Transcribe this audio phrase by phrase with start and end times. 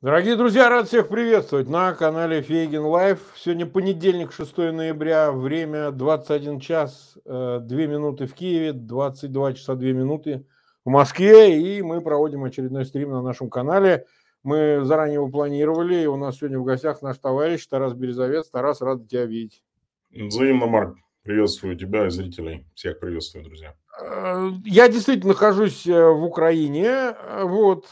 [0.00, 3.18] Дорогие друзья, рад всех приветствовать на канале Фейгин Лайв.
[3.36, 9.88] Сегодня понедельник, 6 ноября, время 21 час 2 э, минуты в Киеве, 22 часа 2
[9.88, 10.46] минуты
[10.84, 14.06] в Москве, и мы проводим очередной стрим на нашем канале.
[14.44, 18.48] Мы заранее его планировали, и у нас сегодня в гостях наш товарищ Тарас Березовец.
[18.50, 19.64] Тарас, рад тебя видеть.
[20.12, 20.96] Взаимно, Марк.
[21.24, 22.68] Приветствую тебя и зрителей.
[22.76, 23.74] Всех приветствую, друзья.
[24.00, 27.88] Э, я действительно нахожусь э, в Украине, э, вот,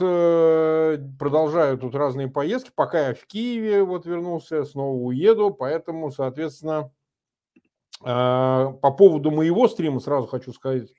[1.18, 6.90] продолжаю тут разные поездки, пока я в Киеве вот вернулся, снова уеду, поэтому, соответственно,
[8.02, 10.90] по поводу моего стрима сразу хочу сказать,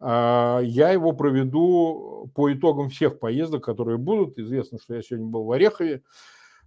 [0.00, 4.38] я его проведу по итогам всех поездок, которые будут.
[4.38, 6.02] Известно, что я сегодня был в Орехове,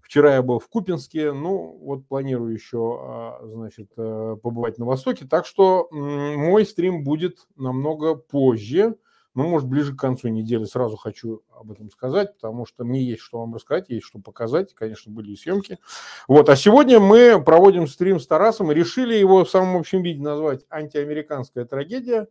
[0.05, 5.25] Вчера я был в Купинске, ну вот планирую еще, а, значит, э, побывать на Востоке.
[5.25, 8.97] Так что мой стрим будет намного позже,
[9.33, 10.63] ну, может, ближе к концу недели.
[10.65, 14.75] Сразу хочу об этом сказать, потому что мне есть что вам рассказать, есть что показать.
[14.75, 15.79] Конечно, были и съемки.
[16.27, 20.21] Вот, а сегодня мы проводим стрим с Тарасом и решили его в самом общем виде
[20.21, 22.27] назвать «Антиамериканская трагедия»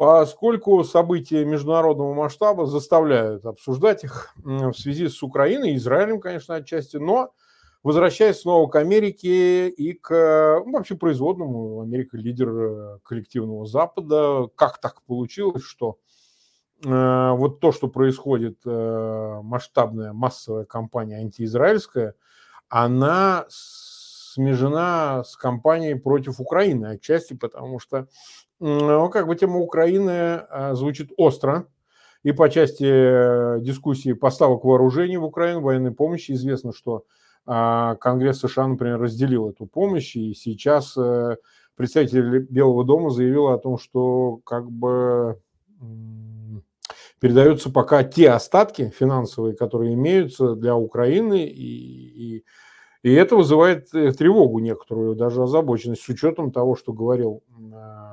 [0.00, 7.34] поскольку события международного масштаба заставляют обсуждать их в связи с Украиной, Израилем, конечно, отчасти, но
[7.82, 14.80] возвращаясь снова к Америке и к ну, вообще производному, Америка лидер э, коллективного Запада, как
[14.80, 15.98] так получилось, что
[16.82, 22.14] э, вот то, что происходит, э, масштабная массовая кампания антиизраильская,
[22.70, 28.08] она смежена с кампанией против Украины отчасти, потому что
[28.60, 30.10] ну, как бы тема Украины
[30.50, 31.66] а, звучит остро.
[32.22, 37.04] И по части э, дискуссии поставок вооружений в Украину, военной помощи, известно, что
[37.46, 41.36] а, Конгресс США, например, разделил эту помощь, и сейчас э,
[41.76, 45.40] представитель Белого дома заявил о том, что как бы
[47.20, 52.44] передаются пока те остатки финансовые, которые имеются для Украины, и, и,
[53.02, 57.42] и это вызывает э, тревогу некоторую, даже озабоченность, с учетом того, что говорил
[57.72, 58.09] а,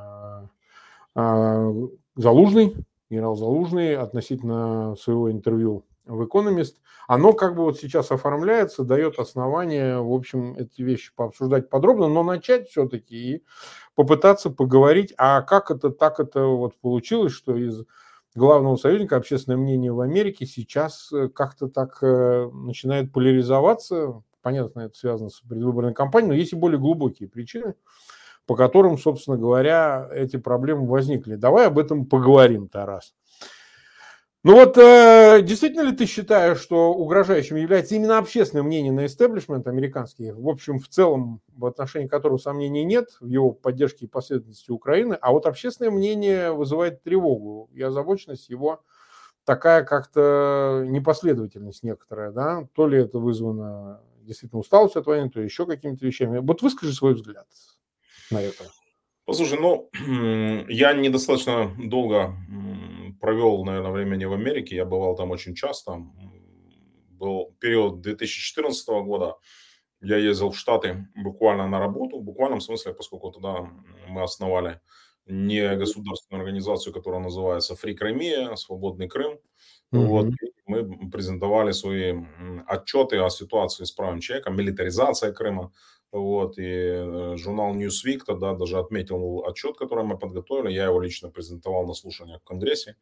[1.18, 2.76] Залужный,
[3.10, 10.00] генерал Залужный относительно своего интервью в «Экономист», оно как бы вот сейчас оформляется, дает основание,
[10.02, 13.44] в общем, эти вещи пообсуждать подробно, но начать все-таки и
[13.96, 17.84] попытаться поговорить, а как это так это вот получилось, что из
[18.36, 24.22] главного союзника общественное мнение в Америке сейчас э, как-то так э, начинает поляризоваться.
[24.42, 27.74] Понятно, это связано с предвыборной кампанией, но есть и более глубокие причины
[28.48, 31.36] по которым, собственно говоря, эти проблемы возникли.
[31.36, 33.14] Давай об этом поговорим, Тарас.
[34.44, 39.68] Ну вот, э, действительно ли ты считаешь, что угрожающим является именно общественное мнение на истеблишмент
[39.68, 44.72] американский, в общем, в целом, в отношении которого сомнений нет, в его поддержке и последовательности
[44.72, 48.80] Украины, а вот общественное мнение вызывает тревогу и озабоченность его
[49.44, 55.66] такая как-то непоследовательность некоторая, да, то ли это вызвано действительно усталостью от войны, то еще
[55.66, 56.40] какими-то вещами.
[56.40, 57.48] Вот выскажи свой взгляд
[58.32, 58.64] на это?
[59.26, 59.90] Послушай, ну,
[60.70, 62.36] я недостаточно долго
[63.20, 64.76] провел, наверное, времени в Америке.
[64.76, 66.06] Я бывал там очень часто.
[67.10, 69.36] Был период 2014 года.
[70.02, 73.70] Я ездил в Штаты буквально на работу, в буквальном смысле, поскольку туда
[74.08, 74.80] мы основали
[75.26, 79.40] не государственную организацию, которая называется Free Crimea, Свободный Крым.
[79.92, 80.06] Mm-hmm.
[80.06, 80.28] Вот,
[80.66, 82.14] мы презентовали свои
[82.68, 85.72] отчеты о ситуации с правом человека, милитаризация Крыма,
[86.12, 90.74] вот, и э, журнал Newsweek тогда даже отметил отчет, который мы подготовили.
[90.74, 92.96] Я его лично презентовал на слушаниях в Конгрессе,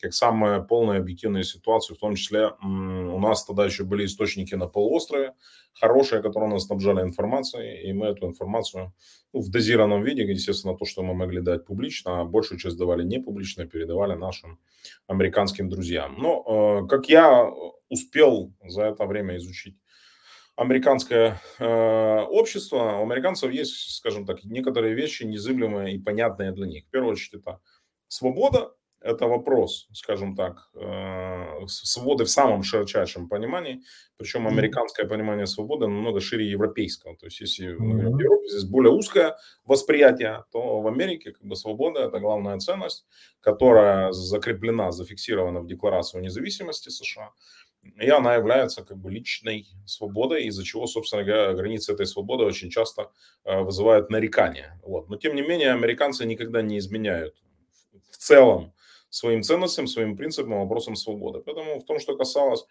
[0.00, 1.94] как самая полная объективная ситуация.
[1.94, 5.34] В том числе у нас тогда еще были источники на полуострове,
[5.72, 8.92] хорошие, которые нас снабжали информацией, и мы эту информацию
[9.32, 13.04] ну, в дозированном виде, естественно, то, что мы могли дать публично, а большую часть давали
[13.04, 14.58] не публично, передавали нашим
[15.06, 16.16] американским друзьям.
[16.18, 17.48] Но, э, как я
[17.88, 19.76] успел за это время изучить
[20.58, 26.84] американское э, общество, у американцев есть, скажем так, некоторые вещи незыблемые и понятные для них.
[26.84, 27.60] В первую очередь это
[28.08, 33.82] свобода, это вопрос, скажем так, э, свободы в самом широчайшем понимании.
[34.16, 37.16] Причем американское понимание свободы намного шире европейского.
[37.16, 42.00] То есть, если в Европе здесь более узкое восприятие, то в Америке как бы свобода–
[42.08, 43.06] это главная ценность,
[43.38, 47.30] которая закреплена, зафиксирована в Декларации о независимости США
[47.82, 52.70] и она является как бы личной свободой, из-за чего, собственно говоря, границы этой свободы очень
[52.70, 53.10] часто
[53.44, 54.80] э, вызывают нарекания.
[54.84, 55.08] Вот.
[55.08, 57.34] Но, тем не менее, американцы никогда не изменяют
[58.10, 58.72] в целом
[59.10, 61.40] своим ценностям, своим принципам, вопросам свободы.
[61.40, 62.66] Поэтому в том, что касалось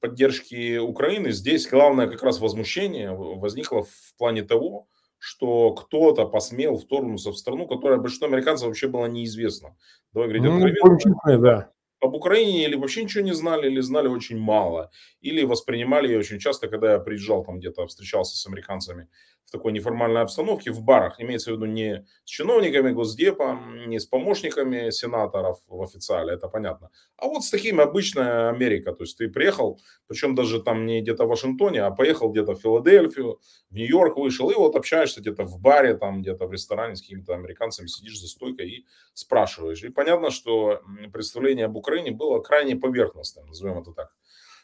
[0.00, 4.88] поддержки Украины, здесь главное как раз возмущение возникло в плане того,
[5.18, 9.76] что кто-то посмел вторгнуться в страну, которая большинству американцев вообще была неизвестна.
[10.12, 11.38] Давай говорить ну, откровенно.
[11.38, 11.70] Да.
[12.02, 14.90] Об Украине или вообще ничего не знали, или знали очень мало,
[15.20, 19.08] или воспринимали ее очень часто, когда я приезжал там где-то, встречался с американцами
[19.44, 24.06] в такой неформальной обстановке, в барах, имеется в виду не с чиновниками Госдепа, не с
[24.06, 29.28] помощниками сенаторов в официале, это понятно, а вот с такими обычная Америка, то есть ты
[29.28, 33.40] приехал, причем даже там не где-то в Вашингтоне, а поехал где-то в Филадельфию,
[33.70, 37.34] в Нью-Йорк вышел, и вот общаешься где-то в баре, там где-то в ресторане с какими-то
[37.34, 39.82] американцами, сидишь за стойкой и спрашиваешь.
[39.82, 40.80] И понятно, что
[41.12, 44.14] представление об Украине было крайне поверхностным, назовем это так.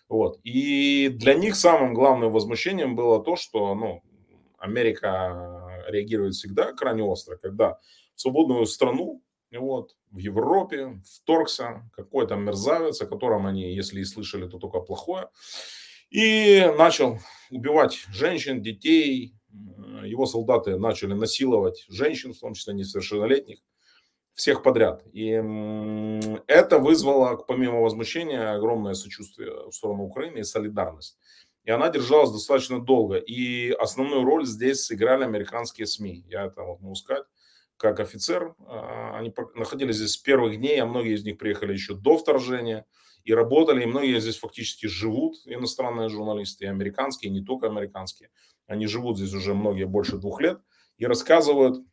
[0.09, 0.41] Вот.
[0.43, 4.03] И для них самым главным возмущением было то, что ну,
[4.59, 7.79] Америка реагирует всегда крайне остро, когда
[8.15, 14.49] в свободную страну, вот, в Европе вторгся какой-то мерзавец, о котором они, если и слышали,
[14.49, 15.29] то только плохое,
[16.11, 17.19] и начал
[17.51, 19.35] убивать женщин, детей.
[20.05, 23.59] Его солдаты начали насиловать женщин, в том числе несовершеннолетних,
[24.35, 25.05] всех подряд.
[25.13, 25.31] И
[26.47, 31.19] это вызвало, помимо возмущения, огромное сочувствие в сторону Украины и солидарность.
[31.69, 33.17] И она держалась достаточно долго.
[33.17, 36.25] И основную роль здесь сыграли американские СМИ.
[36.27, 37.25] Я это вот могу сказать.
[37.77, 41.95] Как офицер, а, они находились здесь с первых дней, а многие из них приехали еще
[41.95, 42.87] до вторжения
[43.23, 48.31] и работали, и многие здесь фактически живут, иностранные журналисты, и американские, и не только американские.
[48.67, 50.63] Они живут здесь уже многие больше двух лет
[50.97, 51.85] и рассказывают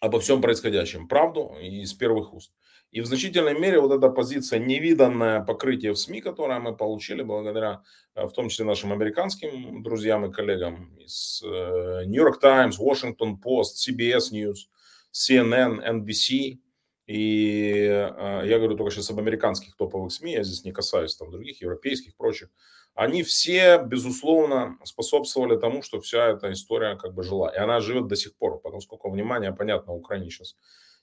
[0.00, 2.52] обо всем происходящем, правду и из первых уст.
[2.92, 7.82] И в значительной мере вот эта позиция, невиданное покрытие в СМИ, которое мы получили благодаря,
[8.14, 13.36] э, в том числе нашим американским друзьям и коллегам из э, New York Times, Washington
[13.42, 14.68] Post, CBS News,
[15.10, 16.58] CNN, NBC.
[17.06, 21.30] И э, я говорю только сейчас об американских топовых СМИ, я здесь не касаюсь там
[21.30, 22.50] других, европейских, прочих.
[22.94, 27.48] Они все, безусловно, способствовали тому, что вся эта история как бы жила.
[27.48, 30.56] И она живет до сих пор, потому сколько внимания, понятно, Украине сейчас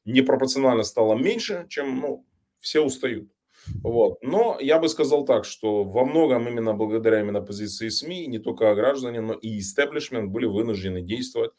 [0.05, 2.25] непропорционально стало меньше, чем ну,
[2.59, 3.29] все устают.
[3.83, 4.21] Вот.
[4.21, 8.73] Но я бы сказал так, что во многом именно благодаря именно позиции СМИ, не только
[8.73, 11.51] граждане, но и истеблишмент были вынуждены действовать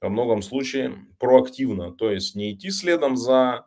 [0.00, 3.66] во многом случае проактивно, то есть не идти следом за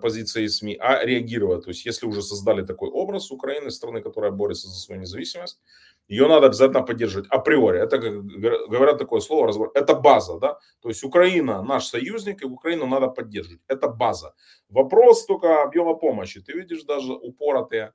[0.00, 1.64] позицией СМИ, а реагировать.
[1.64, 5.60] То есть если уже создали такой образ Украины, страны, которая борется за свою независимость,
[6.08, 7.80] ее надо обязательно поддерживать априори.
[7.80, 13.08] Это, говорят такое слово, это база, да, то есть Украина наш союзник, и Украину надо
[13.08, 14.34] поддерживать, это база.
[14.68, 16.40] Вопрос только объема помощи.
[16.40, 17.92] Ты видишь даже упоротые,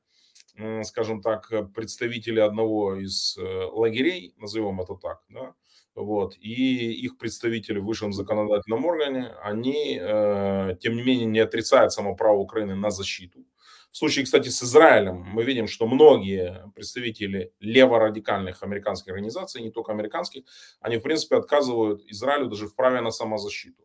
[0.83, 5.53] скажем так, представители одного из э, лагерей, назовем это так, да,
[5.95, 11.91] вот, и их представители в высшем законодательном органе, они, э, тем не менее, не отрицают
[11.93, 13.45] само право Украины на защиту.
[13.91, 19.91] В случае, кстати, с Израилем мы видим, что многие представители леворадикальных американских организаций, не только
[19.91, 20.43] американских,
[20.79, 23.83] они, в принципе, отказывают Израилю даже в праве на самозащиту.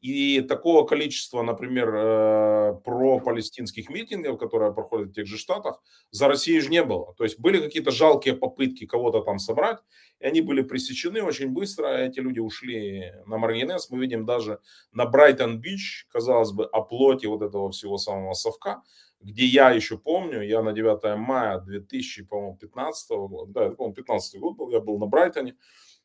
[0.00, 5.82] И такого количества, например, э, про-палестинских митингов, которые проходят в тех же штатах,
[6.12, 7.14] за Россией же не было.
[7.16, 9.78] То есть были какие-то жалкие попытки кого-то там собрать,
[10.20, 11.88] и они были пресечены очень быстро.
[11.88, 13.90] Эти люди ушли на Маргинес.
[13.90, 14.60] Мы видим даже
[14.92, 18.82] на Брайтон-Бич, казалось бы, о плоти вот этого всего самого совка
[19.20, 24.70] где я еще помню, я на 9 мая 2015 года, да, по-моему, 15 год был,
[24.70, 25.56] я был на Брайтоне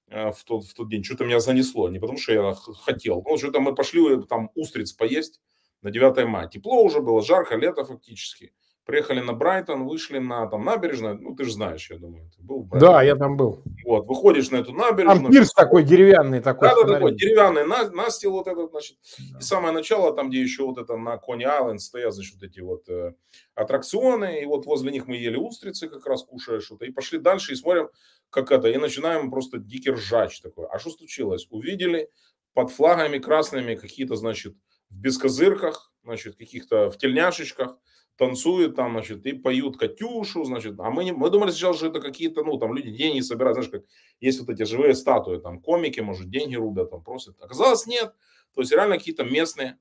[0.08, 3.38] э, в тот, в тот день, что-то меня занесло, не потому что я хотел, ну,
[3.38, 5.42] что-то мы пошли там устриц поесть
[5.82, 8.54] на 9 мая, тепло уже было, жарко, лето фактически,
[8.86, 12.68] приехали на Брайтон, вышли на там набережную, ну ты же знаешь, я думаю, ты был
[12.74, 13.64] Да, я там был.
[13.86, 15.24] Вот, выходишь на эту набережную.
[15.24, 16.70] Там пирс такой деревянный такой.
[16.70, 18.98] Да, да, такой деревянный на, настил вот этот, значит.
[19.32, 19.40] Да.
[19.40, 22.60] И самое начало, там, где еще вот это на Кони Айленд стоят, значит, вот эти
[22.60, 23.14] вот э,
[23.56, 27.54] аттракционы, и вот возле них мы ели устрицы, как раз кушая что-то, и пошли дальше
[27.54, 27.90] и смотрим,
[28.30, 30.68] как это, и начинаем просто дикий ржач такой.
[30.68, 31.48] А что случилось?
[31.50, 32.10] Увидели
[32.54, 34.56] под флагами красными какие-то, значит,
[34.90, 37.78] в бескозырках, значит, каких-то в тельняшечках,
[38.18, 42.00] танцуют там, значит, и поют Катюшу, значит, а мы, не, мы думали сначала, что это
[42.00, 43.84] какие-то, ну, там люди деньги собирают, знаешь, как
[44.20, 47.36] есть вот эти живые статуи, там комики, может, деньги рубят, там просят.
[47.42, 48.14] Оказалось, нет.
[48.54, 49.78] То есть реально какие-то местные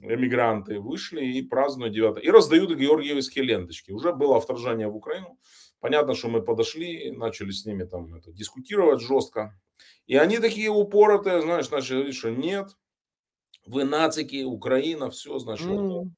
[0.00, 3.92] эмигранты вышли и празднуют 9 и раздают георгиевские ленточки.
[3.92, 5.38] Уже было вторжение в Украину.
[5.80, 9.58] Понятно, что мы подошли, начали с ними там это, дискутировать жестко.
[10.06, 12.76] И они такие упоротые, знаешь, начали говорить, что нет,
[13.66, 15.66] вы нацики, Украина, все, значит.
[15.66, 16.10] Mm.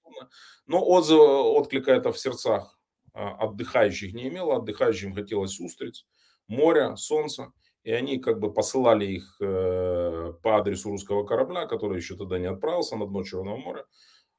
[0.67, 2.79] Но отзыва, отклика это в сердцах
[3.13, 4.57] а, отдыхающих не имело.
[4.57, 6.07] Отдыхающим хотелось устриц,
[6.49, 7.53] моря, солнца.
[7.85, 12.47] И они как бы посылали их э, по адресу русского корабля, который еще тогда не
[12.47, 13.85] отправился на дно Черного моря.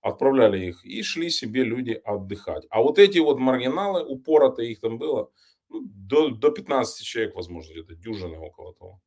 [0.02, 2.66] Отправляли их и шли себе люди отдыхать.
[2.70, 5.32] А вот эти вот маргиналы, упоротые их там было,
[5.70, 9.02] ну, до, до 15 человек, возможно, где-то дюжина около того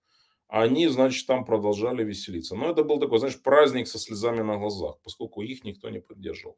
[0.51, 2.57] они, значит, там продолжали веселиться.
[2.57, 6.57] Но это был такой, знаешь, праздник со слезами на глазах, поскольку их никто не поддерживал.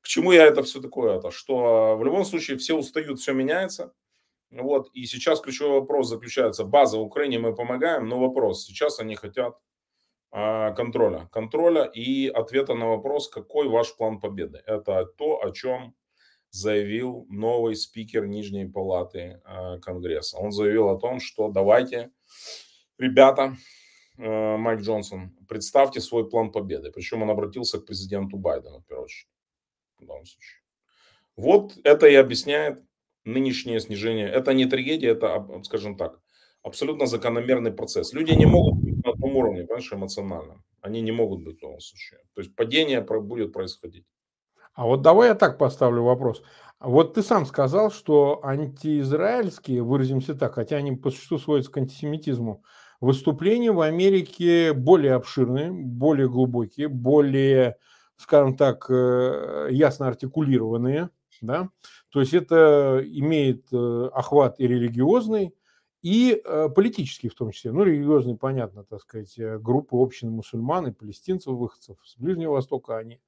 [0.00, 1.18] К чему я это все такое?
[1.18, 3.92] Это, что в любом случае все устают, все меняется.
[4.50, 9.16] Вот, и сейчас ключевой вопрос заключается, база в Украине мы помогаем, но вопрос, сейчас они
[9.16, 9.58] хотят
[10.30, 11.28] а, контроля.
[11.32, 14.62] Контроля и ответа на вопрос, какой ваш план победы.
[14.64, 15.96] Это то, о чем
[16.50, 20.38] заявил новый спикер Нижней Палаты а, Конгресса.
[20.38, 22.12] Он заявил о том, что давайте,
[22.98, 23.56] ребята,
[24.18, 26.90] а, Майк Джонсон, представьте свой план победы.
[26.92, 29.28] Причем он обратился к президенту Байдену, в первую очередь.
[29.98, 30.60] В данном случае.
[31.36, 32.82] Вот это и объясняет
[33.24, 34.28] нынешнее снижение.
[34.28, 36.20] Это не трагедия, это, скажем так,
[36.62, 38.12] абсолютно закономерный процесс.
[38.12, 40.64] Люди не могут быть на том уровне, понимаешь, эмоциональном.
[40.80, 42.20] Они не могут быть в том случае.
[42.34, 44.06] То есть падение будет происходить.
[44.74, 46.42] А вот давай я так поставлю вопрос.
[46.80, 52.64] Вот ты сам сказал, что антиизраильские, выразимся так, хотя они по существу сводятся к антисемитизму,
[53.04, 57.76] выступления в Америке более обширные, более глубокие, более,
[58.16, 61.10] скажем так, э, ясно артикулированные.
[61.42, 61.68] Да?
[62.10, 65.54] То есть это имеет э, охват и религиозный,
[66.00, 67.72] и э, политический в том числе.
[67.72, 73.20] Ну, религиозный, понятно, так сказать, группы общин мусульман и палестинцев, выходцев с Ближнего Востока, они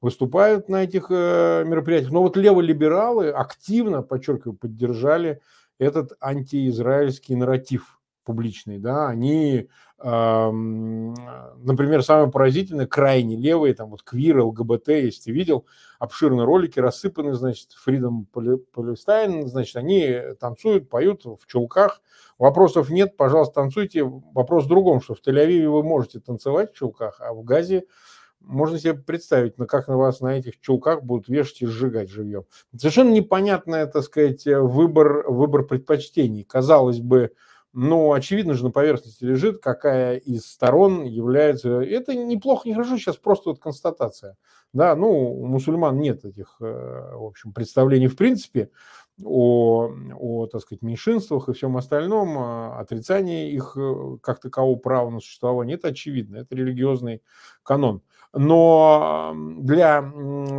[0.00, 2.12] выступают на этих мероприятиях.
[2.12, 5.40] Но вот леволибералы активно, подчеркиваю, поддержали
[5.78, 14.88] этот антиизраильский нарратив публичный, да, они, например, самое поразительное, крайне левые, там вот квир, ЛГБТ,
[14.88, 15.66] если ты видел,
[15.98, 22.00] обширные ролики рассыпаны, значит, Freedom Palestine, значит, они танцуют, поют в чулках,
[22.38, 24.04] вопросов нет, пожалуйста, танцуйте.
[24.04, 27.84] Вопрос в другом, что в Тель-Авиве вы можете танцевать в чулках, а в Газе
[28.40, 32.44] можно себе представить, на как на вас на этих чулках будут вешать и сжигать живьем.
[32.76, 36.42] Совершенно непонятный, так сказать, выбор, выбор предпочтений.
[36.42, 37.30] Казалось бы,
[37.72, 41.80] но очевидно же на поверхности лежит, какая из сторон является...
[41.80, 44.36] Это неплохо, не хорошо, сейчас просто вот констатация.
[44.72, 48.70] Да, ну, у мусульман нет этих, э, в общем, представлений в принципе
[49.22, 55.10] о, о, так сказать, меньшинствах и всем остальном, а отрицание их э, как такового права
[55.10, 57.22] на существование, это очевидно, это религиозный
[57.62, 58.02] канон.
[58.34, 60.10] Но для,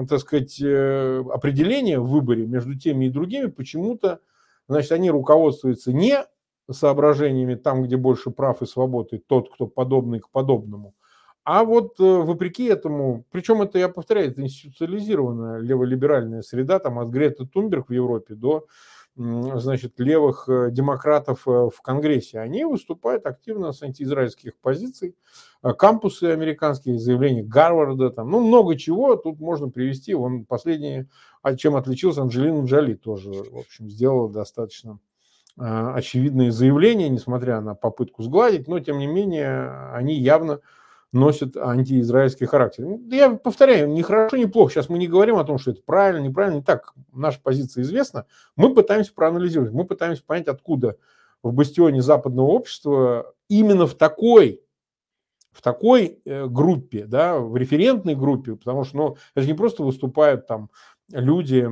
[0.08, 4.20] так сказать, э, определения в выборе между теми и другими почему-то,
[4.68, 6.24] значит, они руководствуются не
[6.72, 10.94] соображениями там, где больше прав и свободы, тот, кто подобный к подобному.
[11.44, 17.10] А вот э, вопреки этому, причем это, я повторяю, это институциализированная леволиберальная среда, там от
[17.10, 18.66] Греты Тунберг в Европе до
[19.16, 22.40] значит, левых э, демократов э, в Конгрессе.
[22.40, 25.16] Они выступают активно с антиизраильских позиций.
[25.62, 30.16] Кампусы американские, заявления Гарварда, там, ну, много чего тут можно привести.
[30.16, 31.08] Он последний,
[31.58, 35.13] чем отличился Анджелина Джоли, тоже, в общем, сделала достаточно а,
[35.58, 40.60] очевидные заявления, несмотря на попытку сгладить, но тем не менее они явно
[41.12, 42.86] носят антиизраильский характер.
[42.86, 44.74] Ну, я повторяю, ни хорошо, ни плохо.
[44.74, 46.58] Сейчас мы не говорим о том, что это правильно, неправильно.
[46.58, 48.26] Не так, наша позиция известна.
[48.56, 50.98] Мы пытаемся проанализировать, мы пытаемся понять, откуда
[51.44, 54.62] в бастионе западного общества именно в такой
[55.52, 59.84] в такой э, группе, да, в референтной группе, потому что, ну, это же не просто
[59.84, 60.72] выступают там
[61.12, 61.70] люди,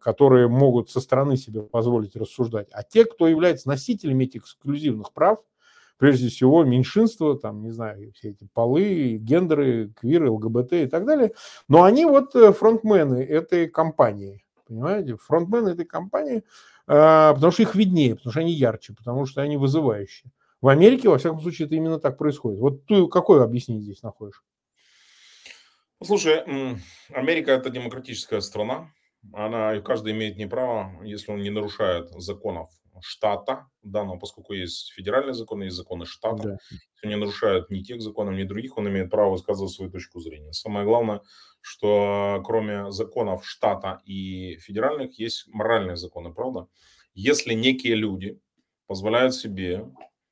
[0.00, 5.38] которые могут со стороны себе позволить рассуждать, а те, кто является носителями этих эксклюзивных прав,
[5.98, 11.32] прежде всего меньшинства, там, не знаю, все эти полы, гендеры, квиры, ЛГБТ и так далее,
[11.68, 16.42] но они вот э, фронтмены этой компании, понимаете, фронтмены этой компании,
[16.86, 20.30] а, потому что их виднее, потому что они ярче, потому что они вызывающие.
[20.60, 22.60] В Америке, во всяком случае, это именно так происходит.
[22.60, 24.42] Вот ты какое объяснение здесь находишь?
[26.02, 26.44] Слушай,
[27.10, 28.90] Америка это демократическая страна.
[29.32, 32.70] Она, каждый имеет не право, если он не нарушает законов
[33.02, 36.42] штата данного, поскольку есть федеральные законы, есть законы штата.
[36.42, 36.56] Да.
[36.70, 40.20] Если он не нарушает ни тех законов, ни других, он имеет право высказывать свою точку
[40.20, 40.52] зрения.
[40.52, 41.20] Самое главное,
[41.60, 46.68] что кроме законов штата и федеральных, есть моральные законы, правда?
[47.14, 48.40] Если некие люди
[48.86, 49.84] позволяют себе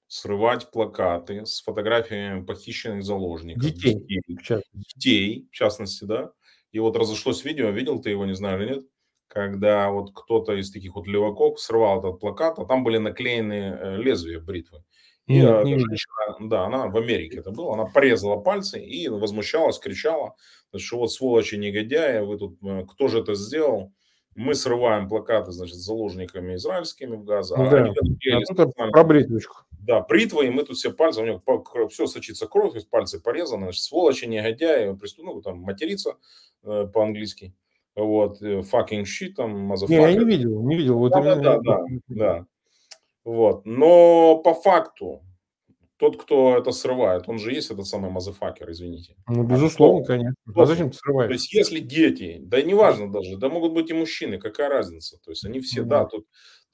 [0.06, 3.64] срывать плакаты с фотографиями похищенных заложников.
[3.64, 3.94] Детей.
[4.28, 6.32] Детей, детей, в частности, да.
[6.74, 8.84] И вот разошлось видео, видел ты его, не знаю или нет,
[9.28, 13.96] когда вот кто-то из таких вот леваков срывал этот плакат, а там были наклеены э,
[13.98, 14.82] лезвия бритвы.
[15.28, 19.06] И нет, э, не женщина, да, она в Америке это было, она порезала пальцы и
[19.06, 20.34] возмущалась, кричала,
[20.76, 23.92] что вот сволочи негодяи, вы тут, э, кто же это сделал?
[24.34, 27.54] Мы срываем плакаты, значит, с заложниками израильскими в Газе.
[27.54, 27.94] А да, они
[28.78, 29.58] а про бритвочку.
[29.86, 33.66] Да, бритва, и мы тут все пальцы, у него все сочится кровь, из пальцы порезаны,
[33.66, 36.16] значит, сволочи, негодяи, преступник, ну, там, материться
[36.62, 37.54] э, по-английски.
[37.94, 39.88] Вот, э, fucking shit, там, motherfucker.
[39.88, 40.98] Не, я не видел, не видел.
[40.98, 42.46] Вот да, да, да, да, да.
[43.24, 45.22] Вот, но по факту,
[45.96, 49.16] тот, кто это срывает, он же есть этот самый мазафакер, извините.
[49.28, 50.34] Ну, а безусловно, а конечно.
[50.50, 50.62] Кто?
[50.62, 51.28] А зачем ты срываешь?
[51.28, 55.18] То есть, если дети, да неважно даже, да могут быть и мужчины, какая разница?
[55.24, 55.86] То есть, они все, mm-hmm.
[55.86, 56.26] да, тут,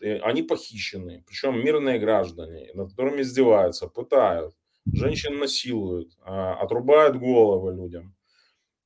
[0.03, 4.55] они похищены, причем мирные граждане, над которыми издеваются, пытают,
[4.93, 8.15] женщин насилуют, а, отрубают головы людям,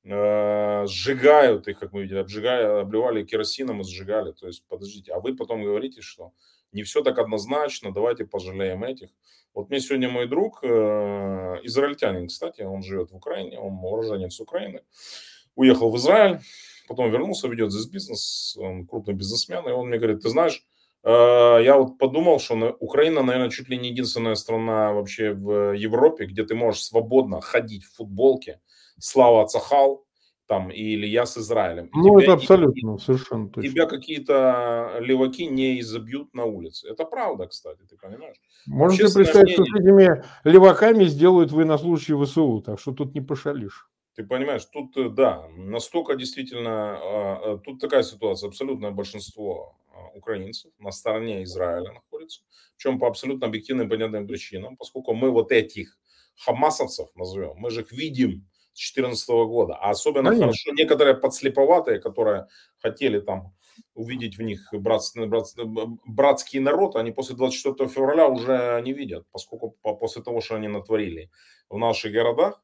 [0.05, 4.33] э, сжигают их, как мы видели, обжигали, обливали керосином и сжигали.
[4.33, 6.33] То есть, подождите, а вы потом говорите, что
[6.73, 9.11] не все так однозначно, давайте пожалеем этих.
[9.55, 10.67] Вот мне сегодня мой друг, э,
[11.63, 14.83] израильтянин, кстати, он живет в Украине, он уроженец Украины,
[15.55, 16.41] уехал в Израиль,
[16.89, 20.74] потом вернулся, ведет здесь бизнес, он крупный бизнесмен, и он мне говорит, ты знаешь, э,
[21.05, 26.45] я вот подумал, что Украина, наверное, чуть ли не единственная страна вообще в Европе, где
[26.45, 28.61] ты можешь свободно ходить в футболке,
[28.99, 30.05] Слава Цахал,
[30.47, 31.91] там, или я с Израилем.
[31.93, 33.71] Ну, это абсолютно, и, совершенно точно.
[33.71, 36.89] Тебя какие-то леваки не изобьют на улице.
[36.89, 38.37] Это правда, кстати, ты понимаешь?
[38.67, 39.65] Можете представить, мнение...
[39.65, 43.89] что с этими леваками сделают военнослужащие ВСУ, так что тут не пошалишь.
[44.17, 49.77] Ты понимаешь, тут, э, да, настолько действительно, а, а, тут такая ситуация, абсолютное большинство
[50.15, 52.43] украинцев на стороне Израиля находится,
[52.77, 55.99] причем по абсолютно объективным понятным причинам, поскольку мы вот этих
[56.37, 59.77] хамасовцев назовем, мы же их видим, 2014 года.
[59.77, 60.47] А особенно Конечно.
[60.47, 62.49] хорошо некоторые подслеповатые, которые
[62.79, 63.55] хотели там
[63.95, 65.65] увидеть в них братский, братский,
[66.07, 71.31] братский народ, они после 24 февраля уже не видят, поскольку после того, что они натворили
[71.69, 72.64] в наших городах,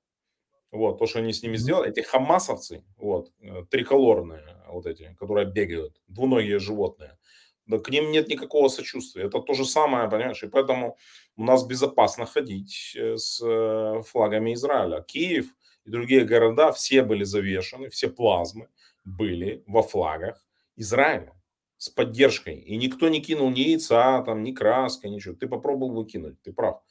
[0.73, 5.47] вот, то, что они с ними сделали, эти хамасовцы, вот, э, триколорные, вот эти, которые
[5.47, 7.19] бегают, двуногие животные,
[7.67, 9.25] да, к ним нет никакого сочувствия.
[9.25, 10.43] Это то же самое, понимаешь?
[10.43, 10.97] И поэтому
[11.37, 15.03] у нас безопасно ходить э, с э, флагами Израиля.
[15.03, 15.47] Киев
[15.85, 18.69] и другие города, все были завешены, все плазмы
[19.05, 20.45] были во флагах
[20.77, 21.33] Израиля
[21.77, 22.57] с поддержкой.
[22.59, 25.35] И никто не кинул ни яйца, там, ни краска, ничего.
[25.35, 26.83] Ты попробовал выкинуть, ты прав.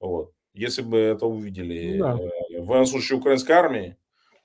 [0.00, 0.33] Вот.
[0.54, 2.18] Если бы это увидели ну, да.
[2.22, 3.96] э, военнослужащие украинской армии,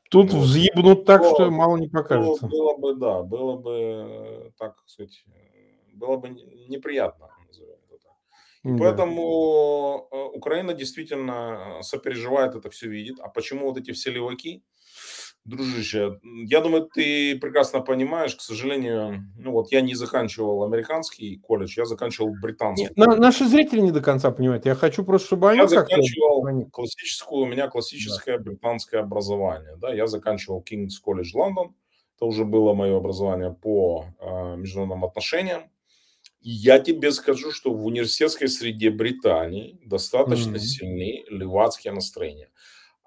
[0.10, 2.48] Тут вот, взъебнут так, то, что мало не покажется.
[2.48, 6.30] Было бы, да, было бы, э, так сказать, э, было бы
[6.68, 7.30] неприятно.
[8.62, 8.76] Да.
[8.78, 13.18] поэтому Украина действительно сопереживает это все, видит.
[13.22, 14.66] А почему вот эти все леваки?
[15.46, 21.74] Дружище, я думаю, ты прекрасно понимаешь, к сожалению, ну вот я не заканчивал американский колледж,
[21.78, 22.84] я заканчивал британский.
[22.84, 24.66] Нет, на, наши зрители не до конца понимают.
[24.66, 25.60] Я хочу просто, чтобы они...
[25.60, 28.44] Я заканчивал классическую, у меня классическое да.
[28.44, 29.76] британское образование.
[29.78, 31.74] Да, я заканчивал King's College London.
[32.16, 35.72] Это уже было мое образование по э, международным отношениям.
[36.42, 40.60] Я тебе скажу, что в университетской среде Британии достаточно mm-hmm.
[40.60, 42.50] сильны левацкие настроения.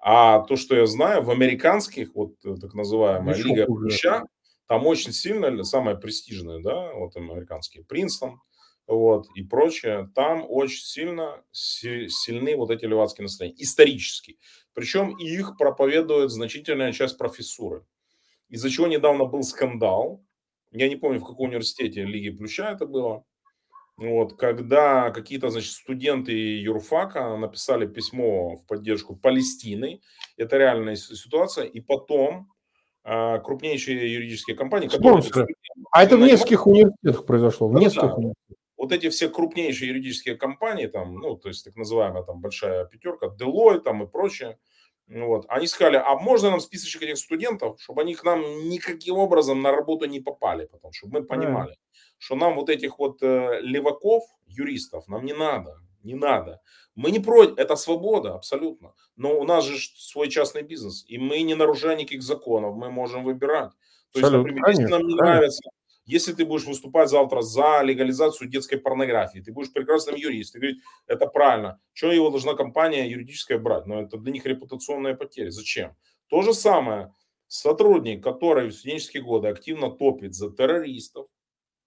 [0.05, 4.23] А то, что я знаю, в американских, вот э, так называемая Еще Лига Плюща,
[4.67, 8.41] там очень сильно, самая престижная, да, вот американские, Принстон,
[8.85, 14.39] вот, и прочее, там очень сильно сильны вот эти левацкие настроения, исторически.
[14.73, 17.85] Причем их проповедует значительная часть профессуры.
[18.49, 20.21] Из-за чего недавно был скандал,
[20.71, 23.23] я не помню, в каком университете Лиги Плюща это было,
[23.97, 30.01] вот, когда какие-то, значит, студенты юрфака написали письмо в поддержку Палестины,
[30.35, 32.51] это реальная ситуация, и потом
[33.03, 35.21] а, крупнейшие юридические компании, которые...
[35.21, 35.53] Студенты,
[35.91, 38.57] а это в нескольких университетах произошло, в нескольких да, университетах.
[38.77, 43.27] Вот эти все крупнейшие юридические компании, там, ну, то есть так называемая там большая пятерка,
[43.27, 44.57] Deloitte там и прочее,
[45.07, 45.45] вот.
[45.49, 49.71] Они сказали, а можно нам списочек этих студентов, чтобы они к нам никаким образом на
[49.71, 51.75] работу не попали, потом, чтобы мы понимали,
[52.17, 56.61] что нам вот этих вот э, леваков, юристов, нам не надо, не надо.
[56.95, 61.41] Мы не против, это свобода абсолютно, но у нас же свой частный бизнес, и мы
[61.41, 63.71] не нарушаем никаких законов, мы можем выбирать.
[64.11, 65.69] То есть, например, если нам не нравится
[66.05, 70.83] если ты будешь выступать завтра за легализацию детской порнографии, ты будешь прекрасным юристом, ты говоришь,
[71.07, 73.85] это правильно, что его должна компания юридическая брать?
[73.85, 75.49] Но это для них репутационная потеря.
[75.51, 75.95] Зачем?
[76.27, 77.13] То же самое,
[77.47, 81.27] сотрудник, который в студенческие годы активно топит за террористов,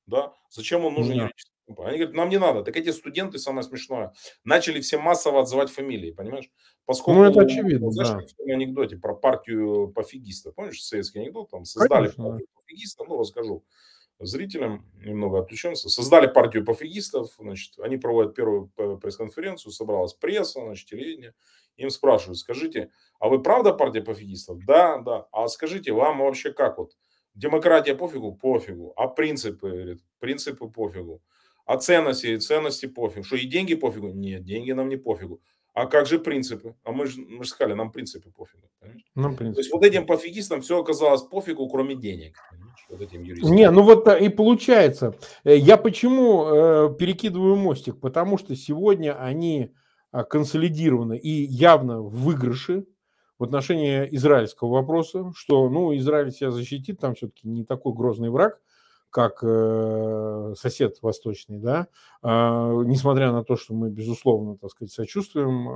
[0.06, 1.52] да, зачем он нужен юридический?
[1.68, 2.62] Они говорят, нам не надо.
[2.62, 4.12] Так эти студенты, самое смешное,
[4.44, 6.48] начали все массово отзывать фамилии, понимаешь?
[6.84, 8.44] Поскольку, ну, это очевидно, знаешь, да.
[8.44, 12.60] в анекдоте про партию пофигистов, помнишь, советский анекдот, там создали Конечно, партию да.
[12.60, 13.64] пофигистов, ну, расскажу
[14.20, 15.88] зрителям, немного отвлечемся.
[15.88, 21.34] Создали партию пофигистов, значит, они проводят первую пресс-конференцию, собралась пресса, значит, телевидение.
[21.76, 24.64] Им спрашивают, скажите, а вы правда партия пофигистов?
[24.64, 25.26] Да, да.
[25.32, 26.92] А скажите, вам вообще как вот?
[27.36, 28.34] Демократия пофигу?
[28.34, 28.92] Пофигу.
[28.96, 29.68] А принципы?
[29.68, 31.22] Говорит, принципы пофигу.
[31.66, 32.36] А ценности?
[32.38, 33.24] Ценности пофигу.
[33.24, 34.08] Что и деньги пофигу?
[34.08, 35.40] Нет, деньги нам не пофигу.
[35.74, 36.74] А как же принципы?
[36.84, 38.66] А мы же, мы же сказали, нам принципы пофигу.
[39.14, 39.56] Нам принципы.
[39.56, 42.38] То есть вот этим пофигистам все оказалось пофигу, кроме денег.
[42.88, 43.54] Вот этим юристам.
[43.54, 45.14] Не, ну вот и получается.
[45.44, 48.00] Э, я почему э, перекидываю мостик?
[48.00, 49.74] Потому что сегодня они
[50.30, 52.86] консолидирована и явно в выигрыше
[53.38, 58.60] в отношении израильского вопроса, что, ну, Израиль себя защитит, там все-таки не такой грозный враг,
[59.10, 61.88] как э, сосед восточный, да,
[62.22, 65.72] э, несмотря на то, что мы, безусловно, так сказать, сочувствуем э,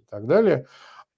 [0.00, 0.66] и так далее.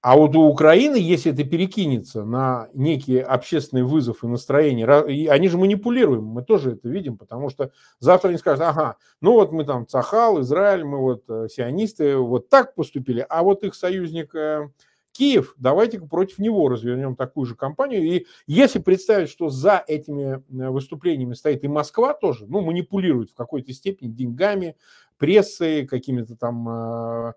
[0.03, 4.85] А вот у Украины, если это перекинется на некий общественный вызов и настроение,
[5.31, 9.53] они же манипулируем, мы тоже это видим, потому что завтра они скажут, ага, ну вот
[9.53, 14.35] мы там Цахал, Израиль, мы вот э, сионисты вот так поступили, а вот их союзник
[14.35, 14.71] э,
[15.13, 18.03] Киев, давайте против него развернем такую же кампанию.
[18.03, 23.35] И если представить, что за этими э, выступлениями стоит и Москва тоже, ну, манипулирует в
[23.35, 24.77] какой-то степени деньгами,
[25.19, 27.33] прессой, какими-то там, э,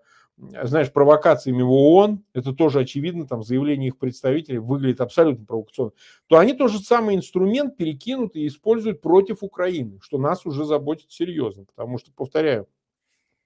[0.64, 5.92] знаешь, провокациями в ООН, это тоже очевидно, там заявление их представителей выглядит абсолютно провокационно,
[6.26, 11.12] то они тот же самый инструмент перекинут и используют против Украины, что нас уже заботит
[11.12, 12.66] серьезно, потому что, повторяю,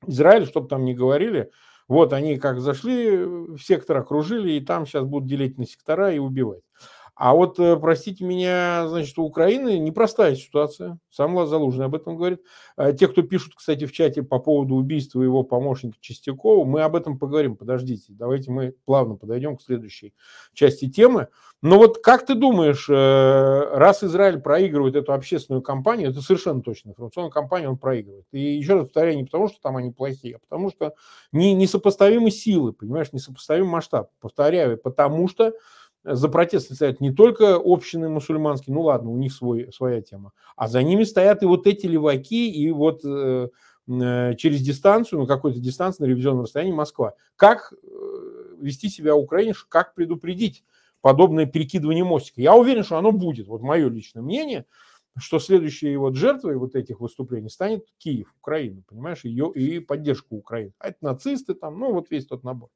[0.06, 1.50] Израиль, чтобы там не говорили,
[1.90, 6.18] вот они как зашли в сектор, окружили, и там сейчас будут делить на сектора и
[6.20, 6.62] убивать.
[7.20, 10.98] А вот, э, простите меня, значит, у Украины непростая ситуация.
[11.10, 12.40] Сам Залужный об этом говорит.
[12.76, 16.96] А те, кто пишут, кстати, в чате по поводу убийства его помощника Чистякова, мы об
[16.96, 17.56] этом поговорим.
[17.56, 20.14] Подождите, давайте мы плавно подойдем к следующей
[20.54, 21.28] части темы.
[21.60, 26.90] Но вот как ты думаешь, э, раз Израиль проигрывает эту общественную кампанию, это совершенно точно,
[26.90, 28.24] информационную кампанию он проигрывает.
[28.32, 30.94] И еще раз повторяю, не потому, что там они плохие, а потому что
[31.32, 34.10] не, несопоставимы силы, понимаешь, несопоставимый масштаб.
[34.20, 35.52] Повторяю, потому что
[36.04, 40.68] за протесты стоят не только общины мусульманские, ну ладно, у них свой, своя тема, а
[40.68, 43.48] за ними стоят и вот эти леваки, и вот э,
[43.88, 47.14] э, через дистанцию, на какой-то дистанции, на ревизионном расстоянии Москва.
[47.36, 50.64] Как э, вести себя Украине, как предупредить
[51.00, 52.40] подобное перекидывание мостика?
[52.40, 53.46] Я уверен, что оно будет.
[53.48, 54.64] Вот мое личное мнение,
[55.18, 60.72] что следующей вот жертвой вот этих выступлений станет Киев, Украина, понимаешь, ее и поддержка Украины.
[60.78, 62.70] А это нацисты там, ну вот весь тот набор.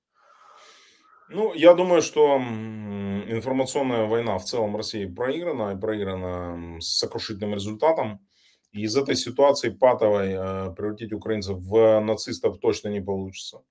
[1.29, 8.21] Ну, я думаю, что информационная война в целом России проиграна, и проиграна с сокрушительным результатом.
[8.73, 13.63] И из этой ситуации патовой э, превратить украинцев в нацистов точно не получится.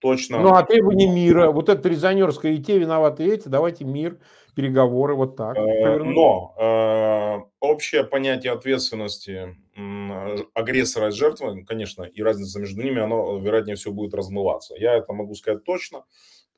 [0.00, 0.40] Точно.
[0.40, 4.18] Ну, а требования мира, вот это резонерская и те виноваты эти, давайте мир,
[4.54, 5.56] переговоры, вот так.
[5.56, 9.56] Э, но э, общее понятие ответственности
[10.54, 14.74] агрессора и жертвы, конечно, и разница между ними, оно, вероятнее всего, будет размываться.
[14.76, 16.02] Я это могу сказать точно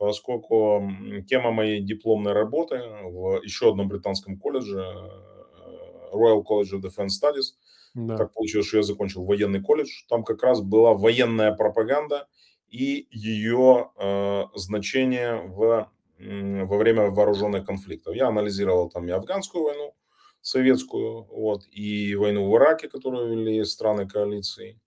[0.01, 0.91] поскольку
[1.29, 7.53] тема моей дипломной работы в еще одном британском колледже, э, Royal College of Defense Studies,
[7.93, 8.17] да.
[8.17, 12.29] так получилось, что я закончил военный колледж, там как раз была военная пропаганда
[12.71, 18.17] и ее э, значение в, во время вооруженных конфликтов.
[18.17, 19.95] Я анализировал там и афганскую войну,
[20.41, 24.81] советскую, вот, и войну в Ираке, которую вели страны коалиции,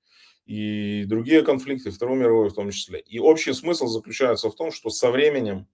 [0.45, 2.99] и другие конфликты, Вторую мировую в том числе.
[2.99, 5.67] И общий смысл заключается в том, что со временем,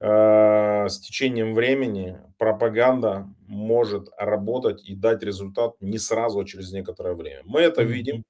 [0.00, 7.14] э, с течением времени пропаганда может работать и дать результат не сразу, а через некоторое
[7.14, 7.42] время.
[7.44, 8.24] Мы это видим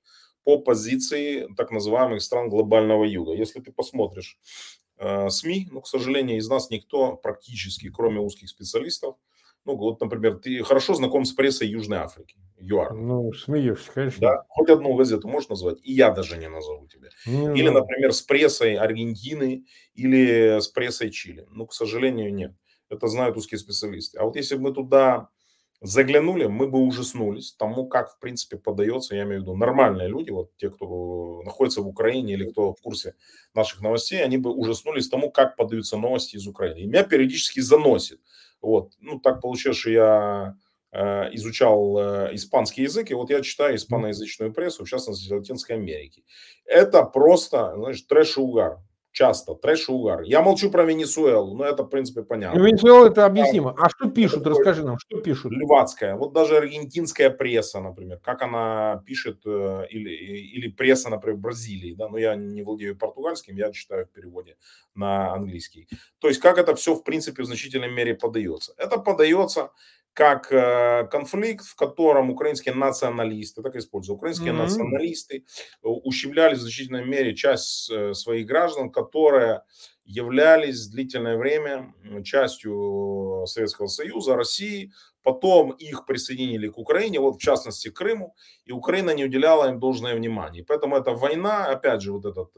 [0.45, 3.33] по позиции так называемых стран глобального юга.
[3.33, 4.39] Если ты посмотришь
[4.99, 9.17] э, СМИ, ну, к сожалению, из нас никто практически, кроме узких специалистов,
[9.65, 12.95] ну, вот, например, ты хорошо знаком с прессой Южной Африки, ЮАР.
[12.95, 14.21] Ну, смеешься, конечно.
[14.21, 17.11] Да, хоть одну газету можешь назвать, и я даже не назову тебе.
[17.27, 17.81] Не или, знаю.
[17.81, 19.65] например, с прессой Аргентины,
[19.95, 21.47] или с прессой Чили.
[21.51, 22.53] Ну, к сожалению, нет.
[22.89, 24.19] Это знают узкие специалисты.
[24.19, 25.29] А вот если бы мы туда
[25.83, 30.31] заглянули, мы бы ужаснулись тому, как, в принципе, подается, я имею в виду, нормальные люди,
[30.31, 33.15] вот те, кто находится в Украине или кто в курсе
[33.55, 36.79] наших новостей, они бы ужаснулись тому, как подаются новости из Украины.
[36.79, 38.21] И меня периодически заносит.
[38.63, 38.95] Вот.
[39.01, 40.57] Ну, так получилось, что я
[41.33, 46.25] изучал э, испанский язык, и вот я читаю испаноязычную прессу, в частности, Латинской Америки.
[46.65, 48.79] Это просто, знаешь, трэш и угар
[49.17, 50.23] часто, трэш и угар.
[50.23, 52.61] Я молчу про Венесуэлу, но это, в принципе, понятно.
[52.61, 53.75] Ну, Венесуэла это объяснимо.
[53.79, 54.47] А что пишут?
[54.47, 55.53] Расскажи нам, что пишут?
[55.53, 56.17] Левацкая.
[56.17, 62.11] Вот даже аргентинская пресса, например, как она пишет, э, или, или пресса, например, Бразилии, да,
[62.11, 64.59] но я не владею португальским, я читаю в переводе
[64.95, 65.89] на английский.
[66.19, 68.75] То есть, как это все, в принципе, в значительной мере подается.
[68.77, 69.71] Это подается
[70.17, 74.63] как э, конфликт, в котором украинские националисты, так использую, украинские mm-hmm.
[74.63, 75.43] националисты э,
[75.83, 79.61] ущемляли в значительной мере часть э, своих граждан, которые
[80.07, 81.93] являлись длительное время
[82.25, 84.91] частью Советского Союза, России,
[85.23, 89.79] потом их присоединили к Украине, вот в частности к Крыму, и Украина не уделяла им
[89.79, 90.65] должное внимание.
[90.65, 92.57] поэтому эта война, опять же, вот этот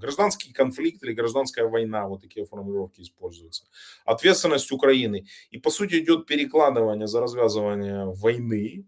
[0.00, 3.64] гражданский конфликт или гражданская война, вот такие формулировки используются,
[4.04, 5.26] ответственность Украины.
[5.50, 8.86] И по сути идет перекладывание за развязывание войны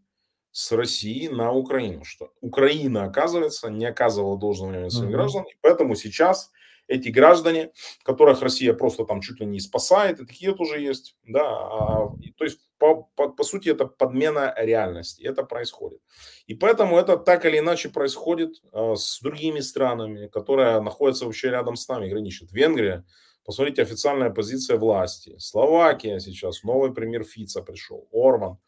[0.51, 5.15] с России на Украину, что Украина, оказывается, не оказывала должного внимания своим uh-huh.
[5.15, 6.51] гражданам, и поэтому сейчас
[6.93, 7.73] эти граждане,
[8.05, 12.45] которых Россия просто там чуть ли не спасает, и такие тоже есть, да, а, то
[12.45, 16.01] есть по, по, по сути это подмена реальности, это происходит.
[16.47, 21.77] И поэтому это так или иначе происходит а, с другими странами, которые находятся вообще рядом
[21.77, 22.53] с нами, граничат.
[22.53, 23.05] Венгрия,
[23.45, 25.35] посмотрите, официальная позиция власти.
[25.39, 28.59] Словакия сейчас, новый премьер Фица пришел, Орбан.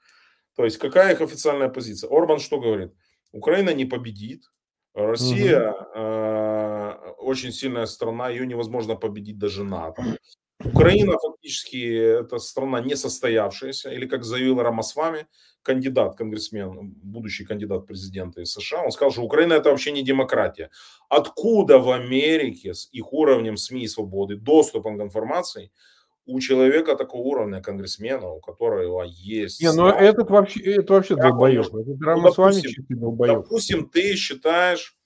[0.57, 2.09] То есть какая их официальная позиция?
[2.11, 2.93] Орбан что говорит?
[3.33, 4.45] Украина не победит,
[4.95, 5.89] Россия угу.
[5.95, 6.44] э,
[7.25, 10.03] очень сильная страна, ее невозможно победить даже НАТО.
[10.65, 15.27] Украина фактически это страна не состоявшаяся, или как заявил Рамасвами,
[15.63, 20.71] кандидат, конгрессмен, будущий кандидат президента из США, он сказал, что Украина это вообще не демократия.
[21.09, 25.71] Откуда в Америке с их уровнем СМИ и свободы, доступом к информации,
[26.27, 29.61] у человека такого уровня конгрессмена, у которого есть...
[29.61, 31.67] Не, ну этот вообще, это вообще долбоеб.
[31.67, 33.43] Этот ну, допустим, долбоеб.
[33.43, 34.97] Допустим, ты считаешь.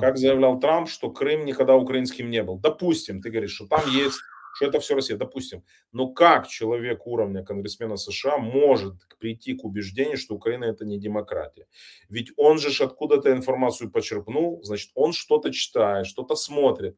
[0.00, 2.58] Как заявлял Трамп, что Крым никогда украинским не был.
[2.58, 4.18] Допустим, ты говоришь, что там есть,
[4.54, 5.16] что это все Россия.
[5.16, 5.62] Допустим.
[5.92, 11.66] Но как человек уровня конгрессмена США может прийти к убеждению, что Украина это не демократия?
[12.08, 16.96] Ведь он же откуда-то информацию почерпнул, значит, он что-то читает, что-то смотрит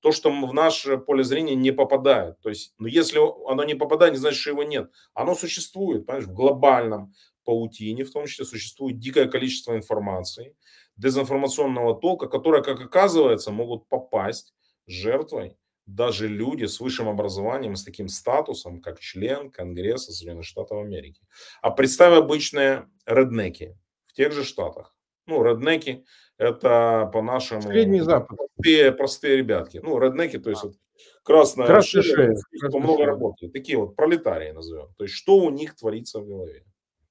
[0.00, 2.38] то, что в наше поле зрения не попадает.
[2.40, 3.18] То есть, ну, если
[3.50, 4.90] оно не попадает, не значит, что его нет.
[5.14, 7.14] Оно существует, понимаешь, в глобальном
[7.44, 10.54] паутине, в том числе существует дикое количество информации,
[10.98, 14.54] дезинформационного толка, которое, как оказывается, могут попасть
[14.86, 15.56] жертвой
[15.88, 21.22] даже люди с высшим образованием, с таким статусом, как член Конгресса Соединенных Штатов Америки.
[21.62, 24.94] А представь обычные реднеки в тех же штатах.
[25.26, 26.04] Ну, реднеки
[26.36, 27.62] это по-нашему...
[27.62, 28.36] Средний Запад.
[28.36, 29.78] Простые, простые ребятки.
[29.78, 30.74] Ну, реднеки, то есть вот
[31.22, 33.54] красная, красная шея, шея много работают.
[33.54, 34.92] Такие вот пролетарии назовем.
[34.98, 36.64] То есть что у них творится в голове?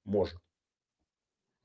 [0.04, 0.38] Может.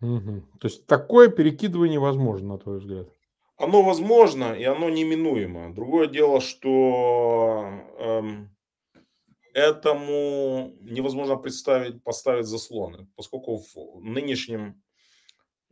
[0.04, 0.42] Угу.
[0.60, 3.08] То есть такое перекидывание возможно, на твой взгляд?
[3.56, 5.74] Оно возможно и оно неминуемо.
[5.74, 7.64] Другое дело, что
[8.00, 8.54] эм,
[9.54, 14.83] этому невозможно представить, поставить заслоны, поскольку в нынешнем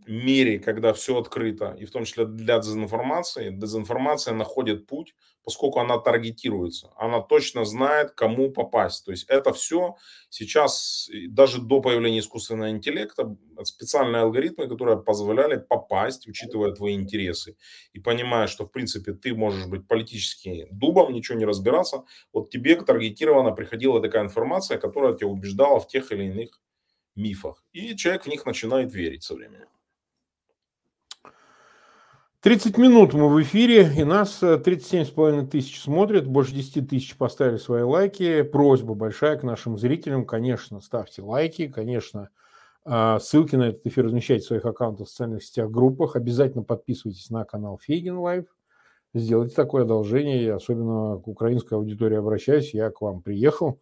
[0.07, 5.97] мире, когда все открыто, и в том числе для дезинформации, дезинформация находит путь, поскольку она
[5.97, 6.91] таргетируется.
[6.95, 9.05] Она точно знает, кому попасть.
[9.05, 9.95] То есть это все
[10.29, 17.55] сейчас, даже до появления искусственного интеллекта, специальные алгоритмы, которые позволяли попасть, учитывая твои интересы.
[17.93, 22.75] И понимая, что, в принципе, ты можешь быть политически дубом, ничего не разбираться, вот тебе
[22.75, 26.61] таргетированно приходила такая информация, которая тебя убеждала в тех или иных
[27.15, 27.63] мифах.
[27.73, 29.67] И человек в них начинает верить со временем.
[32.41, 37.57] 30 минут мы в эфире, и нас 37,5 э, тысяч смотрят, больше 10 тысяч поставили
[37.57, 38.41] свои лайки.
[38.41, 42.29] Просьба большая к нашим зрителям, конечно, ставьте лайки, конечно,
[42.83, 46.15] а, ссылки на этот эфир размещайте в своих аккаунтах в социальных сетях, группах.
[46.15, 48.45] Обязательно подписывайтесь на канал Фейгин Live
[49.13, 53.79] сделайте такое одолжение, я особенно к украинской аудитории обращаюсь, я к вам приехал,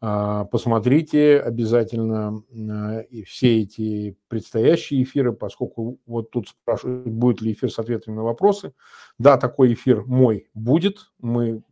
[0.00, 7.70] а, посмотрите обязательно а, все эти предстоящие эфиры, поскольку вот тут спрашивают, будет ли эфир
[7.70, 8.72] с ответами на вопросы.
[9.18, 11.62] Да, такой эфир мой будет, мы,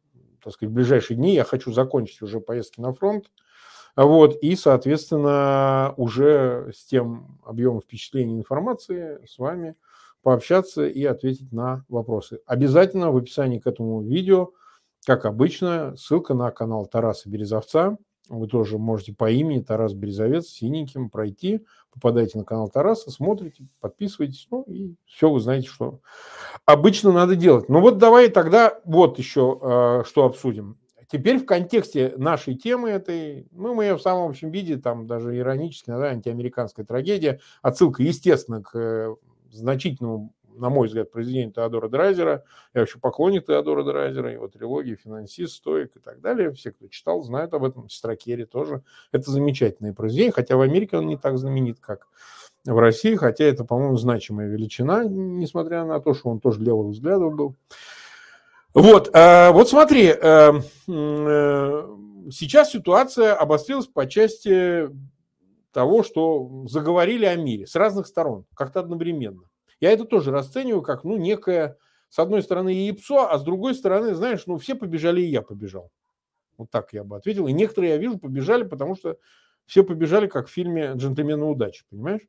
[0.43, 3.31] так сказать, в ближайшие дни, я хочу закончить уже поездки на фронт,
[3.97, 9.75] вот, и, соответственно, уже с тем объемом впечатлений информации с вами–
[10.23, 12.41] пообщаться и ответить на вопросы.
[12.47, 14.51] Обязательно в описании к этому видео,
[15.07, 17.97] как обычно, ссылка на канал Тараса Березовца.
[18.29, 24.47] Вы тоже можете по имени Тарас Березовец синеньким пройти, попадаете на канал Тараса, смотрите, подписывайтесь,
[24.51, 26.01] ну и все, вы знаете, что
[26.67, 27.71] обычно надо делать.
[27.71, 30.77] Ну вот давай тогда вот еще э, что обсудим.
[31.11, 35.35] Теперь в контексте нашей темы этой, ну, мы ее в самом общем виде, там даже
[35.39, 39.17] иронически, да, антиамериканская трагедия, отсылка, естественно, к
[39.51, 42.45] значительному, на мой взгляд, произведению Теодора Драйзера.
[42.75, 46.53] Я вообще поклонник Теодора Драйзера, его трилогии «Финансист», «Стоик» и так далее.
[46.53, 47.89] Все, кто читал, знают об этом.
[47.89, 48.83] «Сестра Керри» тоже.
[49.13, 52.09] Это замечательное произведение, хотя в Америке он не так знаменит, как
[52.65, 57.35] в России, хотя это, по-моему, значимая величина, несмотря на то, что он тоже левых взглядов
[57.35, 57.55] был.
[58.75, 60.53] Вот, э, вот смотри, э,
[60.89, 61.97] э,
[62.31, 64.89] сейчас ситуация обострилась по части
[65.73, 69.43] того, что заговорили о мире с разных сторон, как-то одновременно.
[69.81, 71.77] Я это тоже расцениваю как, ну, некое,
[72.09, 75.91] с одной стороны, яйцо, а с другой стороны, знаешь, ну, все побежали, и я побежал.
[76.57, 77.47] Вот так я бы ответил.
[77.47, 79.17] И некоторые, я вижу, побежали, потому что
[79.67, 82.23] все побежали, как в фильме «Джентльмены удачи», понимаешь?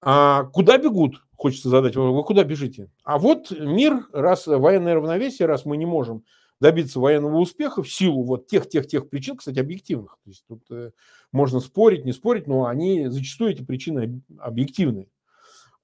[0.00, 1.22] А куда бегут?
[1.36, 1.96] Хочется задать.
[1.96, 2.90] Вы куда бежите?
[3.04, 6.24] А вот мир, раз военное равновесие, раз мы не можем
[6.60, 10.18] добиться военного успеха в силу вот тех-тех-тех причин, кстати, объективных.
[10.24, 10.90] То есть тут э,
[11.32, 15.08] можно спорить, не спорить, но они зачастую эти причины объективные.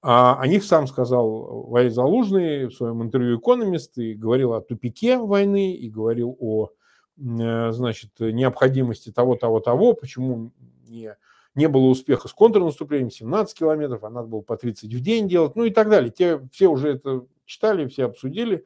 [0.01, 5.19] А о них сам сказал Валерий Залужный в своем интервью «Экономист» и говорил о тупике
[5.19, 6.69] войны, и говорил о
[7.17, 10.51] э, значит, необходимости того, того, того, почему
[10.87, 11.15] не,
[11.53, 15.55] не было успеха с контрнаступлением 17 километров, а надо было по 30 в день делать,
[15.55, 16.09] ну и так далее.
[16.09, 18.65] Те, все уже это читали, все обсудили.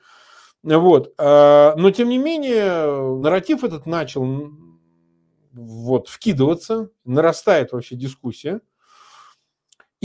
[0.65, 1.13] Вот.
[1.19, 4.49] А, но, тем не менее, нарратив этот начал
[5.53, 8.61] вот, вкидываться, нарастает вообще дискуссия.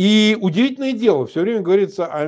[0.01, 2.27] И удивительное дело, все время говорится о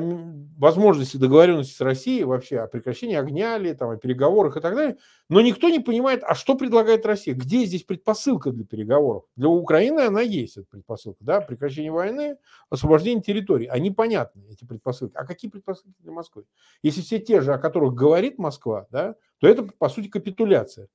[0.59, 4.99] возможности договоренности с Россией, вообще о прекращении огня ли, там, о переговорах и так далее,
[5.31, 9.25] но никто не понимает, а что предлагает Россия, где здесь предпосылка для переговоров.
[9.37, 12.37] Для Украины она есть, эта предпосылка, да, прекращение войны,
[12.69, 15.15] освобождение территорий, они понятны, эти предпосылки.
[15.17, 16.45] А какие предпосылки для Москвы?
[16.83, 20.89] Если все те же, о которых говорит Москва, да, то это, по сути, капитуляция.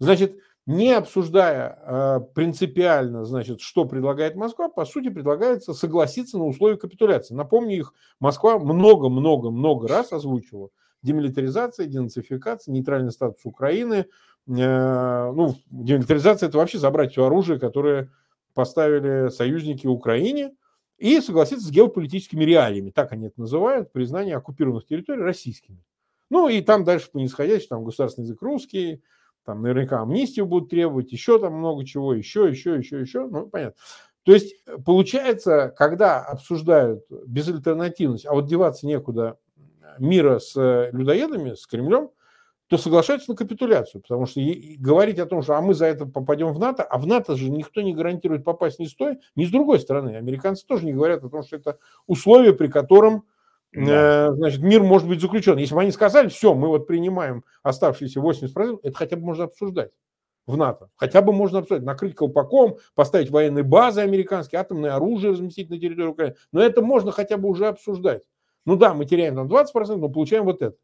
[0.00, 6.76] Значит, не обсуждая э, принципиально, значит, что предлагает Москва, по сути, предлагается согласиться на условия
[6.76, 7.34] капитуляции.
[7.34, 10.70] Напомню их, Москва много-много-много раз озвучивала.
[11.02, 14.06] Демилитаризация, денацификация, нейтральный статус Украины.
[14.46, 18.10] Э, ну, демилитаризация– это вообще забрать все оружие, которое
[18.54, 20.52] поставили союзники Украине,
[20.98, 25.82] и согласиться с геополитическими реалиями, так они это называют, признание оккупированных территорий российскими.
[26.28, 29.02] Ну и там дальше по нисходящей, там государственный язык русский,
[29.44, 33.76] там наверняка амнистию будут требовать, еще там много чего, еще, еще, еще, еще, ну, понятно.
[34.24, 39.38] То есть, э, получается, когда обсуждают безальтернативность, а вот деваться некуда
[39.98, 42.10] мира с э, людоедами, с Кремлем,
[42.68, 44.40] то соглашаются на капитуляцию, потому что
[44.78, 47.50] говорить о том, что а мы за это попадем в НАТО, а в НАТО же
[47.50, 50.10] никто не гарантирует попасть ни с той, ни с другой стороны.
[50.16, 53.24] Американцы тоже не говорят о том, что это условие, при котором
[53.72, 54.28] да.
[54.28, 55.56] Э, значит, мир может быть заключен.
[55.56, 59.92] Если бы они сказали, все, мы вот принимаем оставшиеся 80%, это хотя бы можно обсуждать
[60.46, 60.90] в НАТО.
[60.96, 66.08] Хотя бы можно обсуждать, накрыть колпаком, поставить военные базы американские, атомное оружие разместить на территории
[66.08, 66.36] Украины.
[66.52, 68.22] Но это можно хотя бы уже обсуждать.
[68.66, 70.76] Ну да, мы теряем там 20%, но получаем вот это.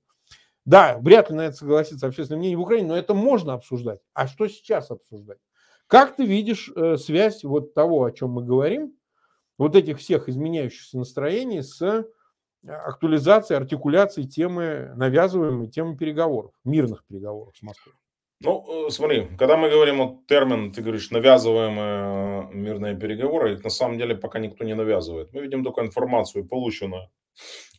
[0.64, 4.00] Да, вряд ли на это согласится общественное мнение в Украине, но это можно обсуждать.
[4.14, 5.38] А что сейчас обсуждать?
[5.86, 8.92] Как ты видишь э, связь вот того, о чем мы говорим,
[9.58, 12.06] вот этих всех изменяющихся настроений с
[12.68, 17.94] актуализации, артикуляции темы, навязываемой темы переговоров, мирных переговоров с Москвой.
[18.40, 23.64] Ну, э, смотри, когда мы говорим о термин, ты говоришь, навязываемые э, мирные переговоры, их
[23.64, 25.32] на самом деле пока никто не навязывает.
[25.32, 27.10] Мы видим только информацию, полученную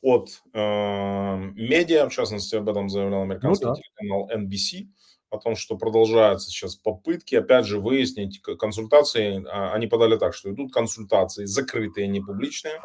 [0.02, 3.82] от э, медиа, в частности, об этом заявлял американский ну, да.
[3.82, 4.88] телеканал NBC,
[5.30, 9.46] о том, что продолжаются сейчас попытки, опять же, выяснить консультации.
[9.50, 12.80] А, они подали так, что идут консультации закрытые, не публичные,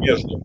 [0.00, 0.42] между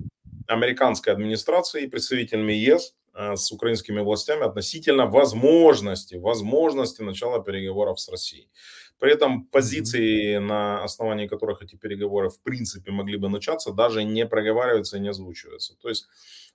[0.51, 8.09] американской администрацией и представителями ЕС э, с украинскими властями относительно возможности, возможности начала переговоров с
[8.09, 8.49] Россией.
[8.99, 14.27] При этом позиции, на основании которых эти переговоры в принципе могли бы начаться, даже не
[14.27, 15.75] проговариваются и не озвучиваются.
[15.81, 16.05] То есть,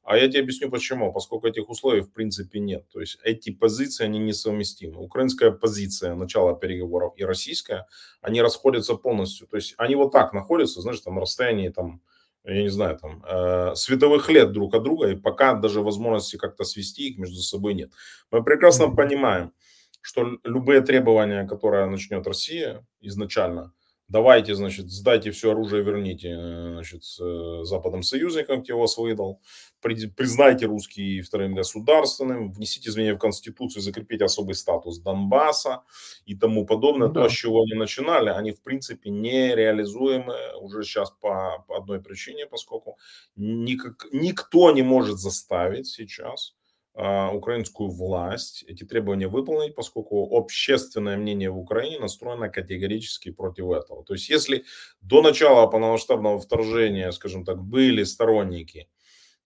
[0.05, 1.13] а я тебе объясню почему.
[1.13, 2.87] Поскольку этих условий в принципе нет.
[2.93, 5.03] То есть эти позиции, они несовместимы.
[5.03, 7.87] Украинская позиция начала переговоров и российская,
[8.21, 9.49] они расходятся полностью.
[9.49, 12.01] То есть они вот так находятся, знаешь, там на расстоянии там
[12.47, 16.65] я не знаю, там, э, световых лет друг от друга, и пока даже возможности как-то
[16.65, 17.91] свести их между собой нет.
[18.31, 18.97] Мы прекрасно mm-hmm.
[18.97, 19.53] понимаем,
[20.01, 23.73] что любые требования, которые начнет Россия изначально,
[24.09, 29.41] давайте, значит, сдайте все оружие, верните, э, значит, э, Западным союзникам, кто вас выдал,
[29.81, 35.83] признайте русский вторым государственным, внесите изменения в Конституцию, закрепите особый статус Донбасса
[36.25, 37.09] и тому подобное.
[37.09, 37.23] Да.
[37.23, 42.47] То, с чего они начинали, они, в принципе, нереализуемы уже сейчас по, по одной причине,
[42.47, 42.99] поскольку
[43.37, 46.56] никак, никто не может заставить сейчас
[46.97, 54.03] украинскую власть эти требования выполнить, поскольку общественное мнение в Украине настроено категорически против этого.
[54.05, 54.65] То есть если
[55.03, 58.89] до начала полномасштабного вторжения, скажем так, были сторонники,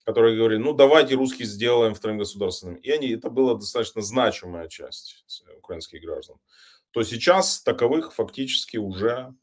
[0.05, 5.25] которые говорили, ну давайте русские сделаем вторым государственным, и они, это была достаточно значимая часть
[5.57, 6.37] украинских граждан,
[6.91, 9.33] то сейчас таковых фактически уже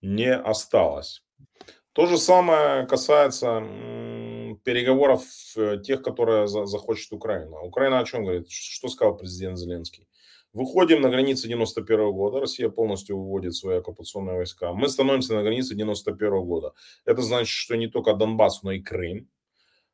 [0.00, 1.24] не осталось.
[1.92, 3.60] То же самое касается
[4.64, 5.22] переговоров
[5.56, 7.60] э, тех, которые захочет Украина.
[7.60, 8.50] Украина о чем говорит?
[8.50, 10.08] Что сказал президент Зеленский?
[10.54, 14.72] Выходим на границы 91 года, Россия полностью выводит свои оккупационные войска.
[14.72, 16.72] Мы становимся на границе 91 года.
[17.04, 19.28] Это значит, что не только Донбасс, но и Крым.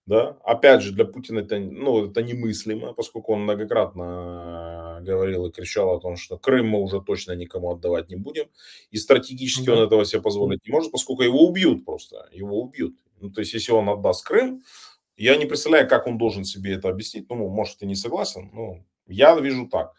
[0.08, 0.38] Да?
[0.42, 6.00] Опять же, для Путина это, ну, это немыслимо, поскольку он многократно говорил и кричал о
[6.00, 8.46] том, что Крым мы уже точно никому отдавать не будем.
[8.90, 9.74] И стратегически да.
[9.74, 12.26] он этого себе позволить не может, поскольку его убьют просто.
[12.32, 12.96] Его убьют.
[13.20, 14.62] Ну, то есть, если он отдаст Крым,
[15.18, 17.28] Я не представляю, как он должен себе это объяснить.
[17.28, 18.78] Ну, может, и не согласен, но
[19.08, 19.92] я вижу так.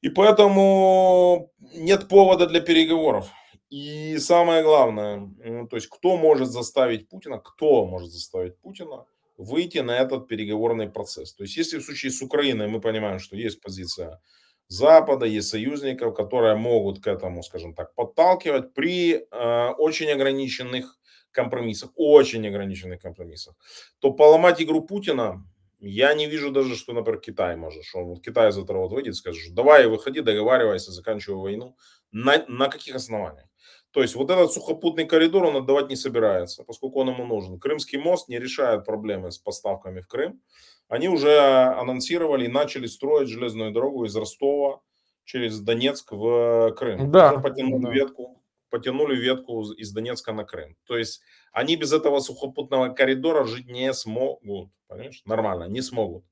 [0.00, 3.28] И поэтому нет повода для переговоров.
[3.70, 5.30] И самое главное,
[5.70, 9.06] то есть кто может заставить Путина, кто может заставить Путина
[9.36, 11.34] выйти на этот переговорный процесс.
[11.34, 14.20] То есть если в случае с Украиной мы понимаем, что есть позиция
[14.66, 20.98] Запада, есть союзников, которые могут к этому, скажем так, подталкивать при э, очень ограниченных
[21.30, 23.54] компромиссах, очень ограниченных компромиссах,
[24.00, 25.44] то поломать игру Путина
[25.80, 27.84] я не вижу даже, что, например, Китай может.
[27.84, 31.76] Что вот Китай этого вот выйдет и скажет, давай выходи, договаривайся, заканчивай войну.
[32.12, 33.49] На, на каких основаниях?
[33.92, 37.58] То есть вот этот сухопутный коридор он отдавать не собирается, поскольку он ему нужен.
[37.58, 40.40] Крымский мост не решает проблемы с поставками в Крым.
[40.88, 44.80] Они уже анонсировали и начали строить железную дорогу из Ростова
[45.24, 47.10] через Донецк в Крым.
[47.10, 47.32] Да.
[47.32, 47.90] Уже потянули да.
[47.90, 50.76] ветку, потянули ветку из Донецка на Крым.
[50.84, 51.20] То есть
[51.52, 54.70] они без этого сухопутного коридора жить не смогут.
[54.86, 55.22] Понимаешь?
[55.24, 56.24] Нормально, не смогут.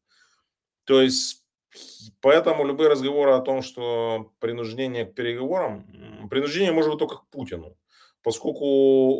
[0.84, 1.44] То есть
[2.20, 7.76] Поэтому любые разговоры о том, что принуждение к переговорам, принуждение может быть только к Путину,
[8.22, 8.64] поскольку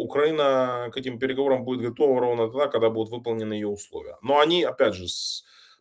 [0.03, 4.17] Украина к этим переговорам будет готова ровно тогда, когда будут выполнены ее условия.
[4.23, 5.07] Но они, опять же,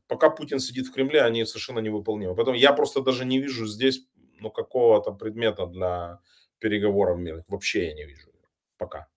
[0.08, 2.36] пока Путин сидит в Кремле, они совершенно невыполнимы.
[2.36, 4.06] Поэтому я просто даже не вижу здесь
[4.40, 6.20] ну, какого-то предмета для
[6.60, 7.46] переговоров мирных.
[7.48, 8.30] Вообще я не вижу
[8.78, 9.08] пока.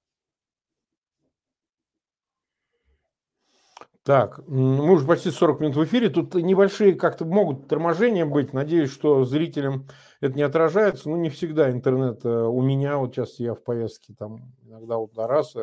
[4.11, 6.08] Так, мы уже почти 40 минут в эфире.
[6.08, 8.52] Тут небольшие как-то могут торможения быть.
[8.52, 9.86] Надеюсь, что зрителям
[10.20, 11.08] это не отражается.
[11.08, 15.12] Ну, не всегда интернет э, у меня, вот сейчас я в поездке, там иногда вот
[15.12, 15.54] до раз,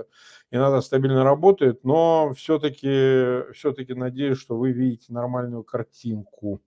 [0.50, 6.62] иногда стабильно работает, но все-таки все надеюсь, что вы видите нормальную картинку.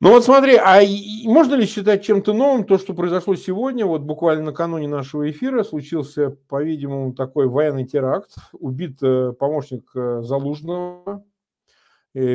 [0.00, 0.80] Ну вот смотри, а
[1.24, 6.36] можно ли считать чем-то новым то, что произошло сегодня, вот буквально накануне нашего эфира случился,
[6.48, 11.24] по-видимому, такой военный теракт, убит э, помощник э, Залужного,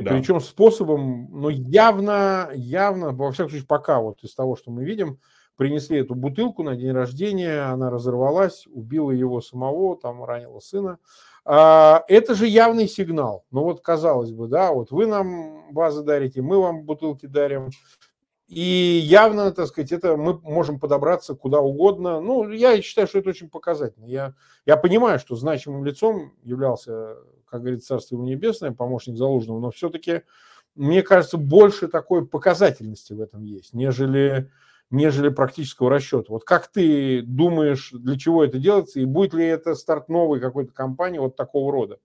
[0.01, 0.11] да.
[0.11, 5.20] причем способом, ну явно, явно, во всяком случае пока вот из того, что мы видим,
[5.55, 10.97] принесли эту бутылку на день рождения, она разорвалась, убила его самого, там ранила сына.
[11.46, 13.46] А, это же явный сигнал.
[13.52, 17.70] Ну вот, казалось бы, да, вот вы нам базы дарите, мы вам бутылки дарим.
[18.48, 22.22] И явно, так сказать, это мы можем подобраться куда угодно.
[22.22, 24.06] Ну, я считаю, что это очень показательно.
[24.06, 24.36] Я,
[24.66, 30.22] я понимаю, что значимым лицом являлся, как говорится, Царство Небесное, помощник Залужного, но все-таки,
[30.76, 34.52] мне кажется, больше такой показательности в этом есть, нежели
[34.89, 36.25] нежели практического расчета.
[36.29, 40.73] Вот как ты думаешь, для чего это делается, и будет ли это старт новой какой-то
[40.73, 41.99] кампании вот такого рода?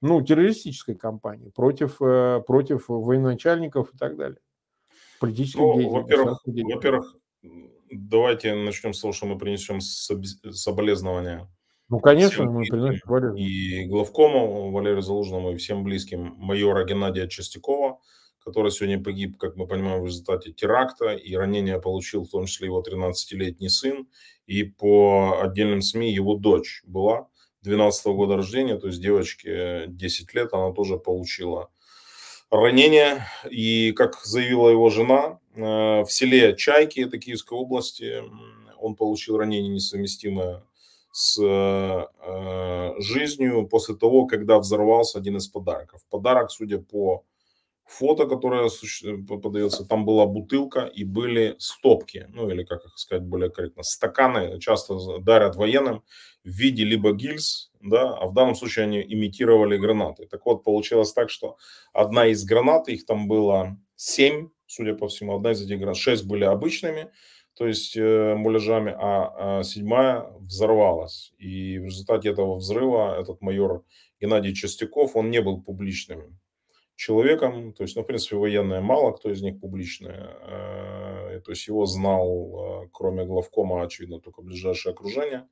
[0.00, 4.38] Ну, террористической кампании против, э, против военачальников и так далее.
[5.18, 7.16] Политических ну, во-первых, во-первых,
[7.90, 11.48] давайте начнем с того, что мы принесем соболезнования.
[11.88, 17.98] Ну, конечно, мы приносим И главкому Валерию Залужному, и всем близким майора Геннадия Чистякова,
[18.48, 22.66] который сегодня погиб, как мы понимаем, в результате теракта, и ранение получил в том числе
[22.66, 24.08] его 13-летний сын,
[24.46, 27.28] и по отдельным СМИ его дочь была
[27.62, 31.68] 12 -го года рождения, то есть девочке 10 лет, она тоже получила
[32.50, 33.26] ранение.
[33.50, 35.60] И, как заявила его жена, э,
[36.02, 38.22] в селе Чайки, это Киевской области,
[38.80, 40.62] он получил ранение несовместимое
[41.12, 46.00] с э, жизнью после того, когда взорвался один из подарков.
[46.10, 47.24] Подарок, судя по
[47.88, 48.68] фото, которое
[49.26, 54.60] подается, там была бутылка и были стопки, ну или как их сказать более корректно, стаканы
[54.60, 56.04] часто дарят военным
[56.44, 60.26] в виде либо гильз, да, а в данном случае они имитировали гранаты.
[60.26, 61.56] Так вот, получилось так, что
[61.94, 66.26] одна из гранат, их там было семь, судя по всему, одна из этих гранат, шесть
[66.26, 67.10] были обычными,
[67.54, 71.32] то есть э, муляжами, а, а седьмая взорвалась.
[71.38, 73.82] И в результате этого взрыва этот майор
[74.20, 76.38] Геннадий Чистяков, он не был публичным
[76.98, 81.68] человеком, то есть, ну, в принципе, военные мало кто из них публичные, э, то есть
[81.68, 85.46] его знал, э, кроме главкома, очевидно, только ближайшее окружение,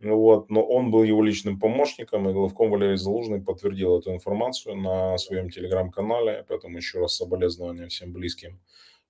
[0.00, 5.16] вот, но он был его личным помощником, и главком Валерий Залужный подтвердил эту информацию на
[5.18, 8.58] своем телеграм-канале, поэтому еще раз соболезнования всем близким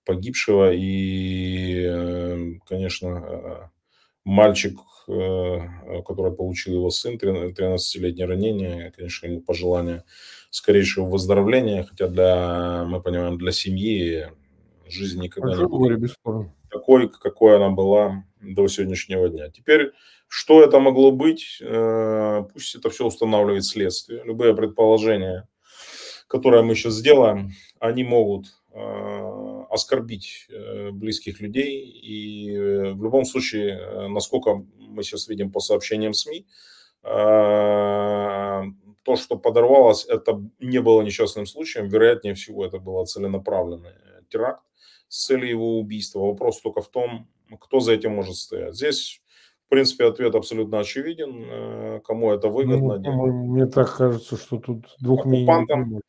[0.05, 3.71] погибшего, и, э, конечно,
[4.25, 10.05] мальчик, который получил его сын, 13-летнее ранение, конечно, ему пожелания
[10.51, 14.27] скорейшего выздоровления, хотя для, мы понимаем, для семьи
[14.87, 16.15] жизнь никогда не будет
[16.71, 19.51] такой, какой она была до сегодняшнего дня.
[19.51, 19.93] Теперь,
[20.29, 24.23] что это могло быть, э, пусть это все устанавливает следствие.
[24.25, 25.49] Любые предположения,
[26.27, 29.42] которые мы сейчас сделаем, они могут э,
[29.73, 31.85] оскорбить э, близких людей.
[31.87, 32.57] И
[32.93, 36.47] в любом случае, насколько мы сейчас видим по сообщениям СМИ,
[39.05, 41.89] то, что подорвалось, это не было несчастным случаем.
[41.89, 43.91] Вероятнее всего, это был целенаправленный
[44.29, 44.63] теракт
[45.09, 46.21] с целью его убийства.
[46.21, 47.29] Вопрос только в том,
[47.61, 48.75] кто за этим может стоять.
[48.75, 49.21] Здесь,
[49.67, 51.45] в принципе, ответ абсолютно очевиден.
[51.45, 52.99] Э, кому это выгодно?
[52.99, 56.01] Ну, мне так кажется, что тут двух оккупантам,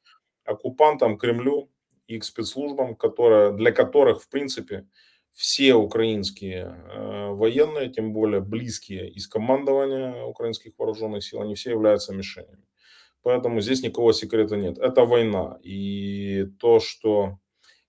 [0.45, 1.69] оккупантам, Кремлю
[2.07, 4.87] и к спецслужбам, которые, для которых, в принципе,
[5.33, 12.13] все украинские э, военные, тем более близкие из командования украинских вооруженных сил, они все являются
[12.13, 12.63] мишенями.
[13.23, 14.77] Поэтому здесь никакого секрета нет.
[14.77, 15.57] Это война.
[15.63, 17.39] И то, что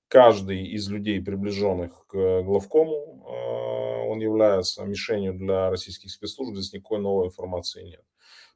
[0.09, 7.01] каждый из людей, приближенных к главкому, э, он является мишенью для российских спецслужб, здесь никакой
[7.01, 8.05] новой информации нет.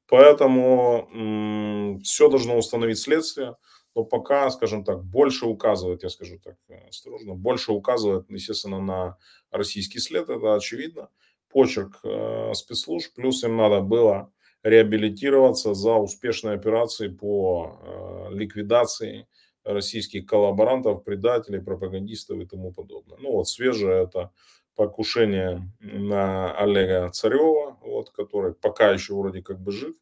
[0.07, 3.57] Поэтому все должно установить следствие
[3.99, 9.19] но пока, скажем так, больше указывает, я скажу так э, осторожно, больше указывает, естественно, на
[9.51, 11.09] российский след, это очевидно,
[11.49, 14.33] почерк э, спецслужб, плюс им надо было
[14.63, 19.27] реабилитироваться за успешные операции по э, ликвидации
[19.65, 23.19] российских коллаборантов, предателей, пропагандистов и тому подобное.
[23.19, 24.31] Ну вот свежее это
[24.77, 29.97] покушение на Олега Царева, вот, который пока еще вроде как бы жив,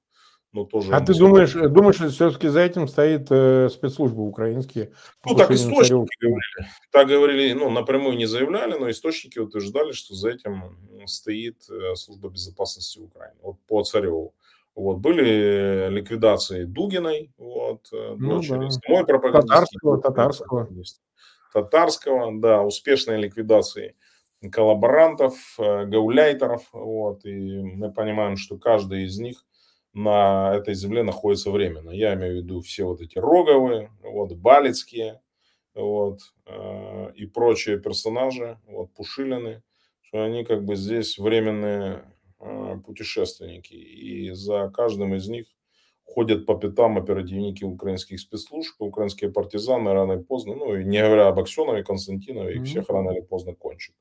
[0.53, 0.93] но тоже...
[0.93, 4.93] А ты думаешь, думаешь, что все-таки за этим стоит э, спецслужбы украинские?
[5.25, 6.71] Ну, так источники говорили.
[6.91, 10.77] Так говорили, ну, напрямую не заявляли, но источники утверждали, что за этим
[11.07, 13.37] стоит э, служба безопасности Украины.
[13.43, 14.35] Вот по Цареву.
[14.75, 18.71] Вот, были ликвидации Дугиной, вот, э, ну, дочери, да.
[18.71, 20.69] самой Татарского, татарского.
[21.53, 23.97] Татарского, да, успешные ликвидации
[24.53, 29.46] коллаборантов, э, гауляйтеров, вот, и мы понимаем, что каждый из них
[29.97, 31.91] на этой земле находится временно.
[31.91, 35.23] Я имею в виду все вот эти роговые, вот, балицкие,
[35.75, 39.63] вот, э, и прочие персонажи, вот, Пушилины,
[40.03, 42.05] что они как бы здесь временные
[42.41, 43.73] э, путешественники.
[43.73, 45.47] И за каждым из них
[46.05, 51.29] ходят по пятам оперативники украинских спецслужб, украинские партизаны рано или поздно, ну, и не говоря
[51.29, 53.95] об Аксенове, Константинове, их всех рано или поздно кончат.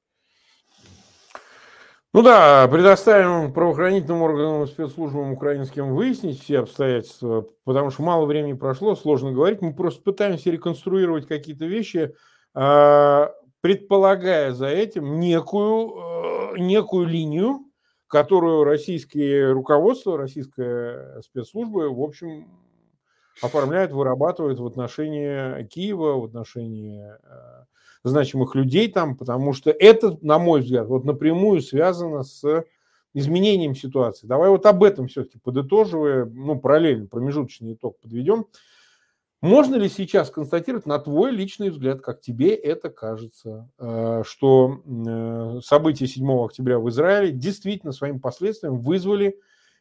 [2.16, 8.54] Ну да, предоставим правоохранительным органам и спецслужбам украинским выяснить все обстоятельства, потому что мало времени
[8.54, 9.62] прошло, сложно говорить.
[9.62, 12.16] Мы просто пытаемся реконструировать какие-то вещи,
[12.54, 17.66] а, предполагая за этим некую, э, некую линию,
[18.08, 22.48] которую российское руководство, российская спецслужбы, в общем,
[23.42, 27.65] оформляют, вырабатывают в отношении Киева, в отношении э,
[28.10, 32.66] значимых людей там, потому что это, на мой взгляд, вот напрямую связано с
[33.14, 34.28] изменением ситуации.
[34.28, 38.46] Давай вот об этом все-таки подытоживая, ну, параллельно промежуточный итог подведем.
[39.42, 45.60] Можно ли сейчас констатировать, на твой личный взгляд, как тебе это кажется, э, что э,
[45.64, 49.40] события 7 октября в Израиле действительно своим последствием вызвали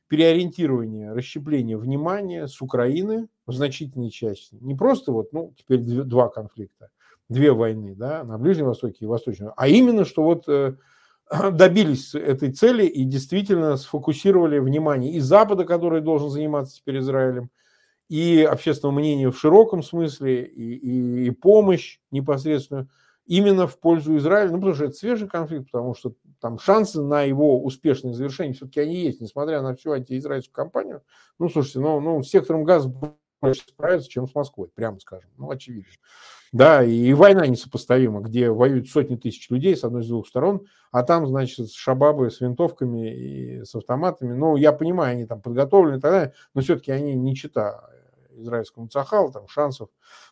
[0.09, 4.57] переориентирование, расщепление внимания с Украины в значительной части.
[4.61, 6.91] Не просто вот, ну, теперь два конфликта,
[7.29, 10.75] две войны, да, на Ближнем Востоке и Восточном, а именно, что вот э,
[11.53, 17.51] добились этой цели и действительно сфокусировали внимание и Запада, который должен заниматься теперь Израилем,
[18.09, 22.89] и общественного мнения в широком смысле, и, и, и помощь непосредственную
[23.27, 27.22] именно в пользу Израиля, ну, потому что это свежий конфликт, потому что там шансы на
[27.22, 31.03] его успешное завершение все-таки они есть, несмотря на всю антиизраильскую кампанию.
[31.39, 32.93] Ну, слушайте, ну, ну с сектором газа
[33.41, 35.91] больше справиться, чем с Москвой, прямо скажем, ну, очевидно.
[36.55, 41.02] Да, и война несопоставима, где воюют сотни тысяч людей с одной из двух сторон, а
[41.02, 44.34] там, значит, шабабы с винтовками и с автоматами.
[44.34, 47.90] Ну, я понимаю, они там подготовлены и так далее, но все-таки они не чита
[48.36, 49.88] израильскому Цахалу, там шансов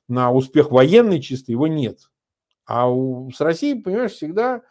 [0.06, 1.98] на успех военный чисто его нет.
[2.66, 4.62] А у, с Россией, понимаешь, всегда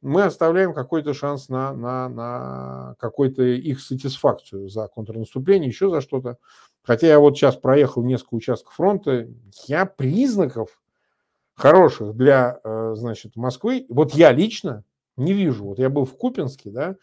[0.00, 6.38] мы оставляем какой-то шанс на, на, на какой-то их сатисфакцию за контрнаступление, еще за что-то.
[6.82, 9.28] Хотя я вот сейчас проехал несколько участков фронта,
[9.66, 10.80] я признаков
[11.54, 14.84] хороших для, э, значит, Москвы, вот я лично
[15.16, 15.64] не вижу.
[15.64, 16.96] Вот я был в Купинске, да,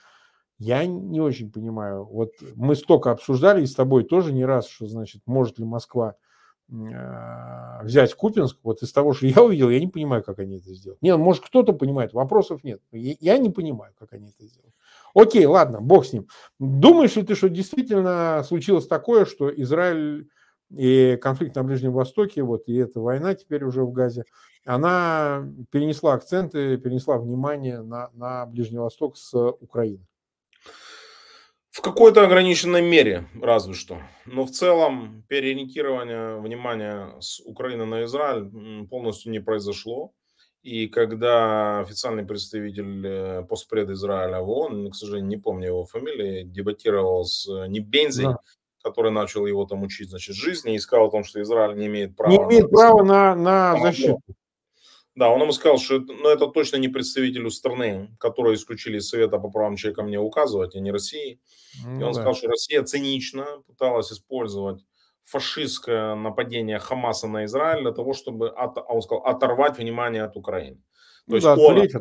[0.59, 2.05] я не очень понимаю.
[2.05, 6.15] Вот мы столько обсуждали и с тобой тоже не раз, что, значит, может ли Москва
[6.69, 10.73] э, взять Купинск, вот из того, что я увидел, я не понимаю, как они это
[10.73, 11.01] сделают.
[11.01, 12.81] Нет, может, кто-то понимает, вопросов нет.
[12.91, 14.75] Я не понимаю, как они это сделают.
[15.13, 16.27] Окей, ладно, бог с ним.
[16.59, 20.29] Думаешь ли ты, что действительно случилось такое, что Израиль
[20.75, 24.23] и конфликт на Ближнем Востоке, вот и эта война теперь уже в Газе,
[24.65, 30.05] она перенесла акценты, перенесла внимание на, на Ближний Восток с Украины.
[31.71, 33.97] В какой-то ограниченной мере, разве что.
[34.25, 40.11] Но в целом переориентирование внимания с Украины на Израиль полностью не произошло.
[40.63, 46.43] И когда официальный представитель э, постпред Израиля в ООН, к сожалению, не помню его фамилии,
[46.43, 48.37] дебатировал с Небензой, да
[48.83, 52.15] который начал его там учить, значит, жизни, и сказал о том, что Израиль не имеет
[52.15, 52.31] права...
[52.31, 52.77] Не имеет на...
[52.77, 54.19] права на, на защиту.
[55.13, 59.39] Да, он ему сказал, что ну, это точно не представителю страны, которую исключили из Совета
[59.39, 61.39] по правам человека мне указывать, а не России.
[61.85, 62.13] Ну, и он да.
[62.13, 64.85] сказал, что Россия цинично пыталась использовать
[65.23, 70.37] фашистское нападение Хамаса на Израиль для того, чтобы, от, а он сказал, оторвать внимание от
[70.37, 70.77] Украины.
[70.77, 70.83] То,
[71.27, 71.91] ну, есть, да, он, отвлечь,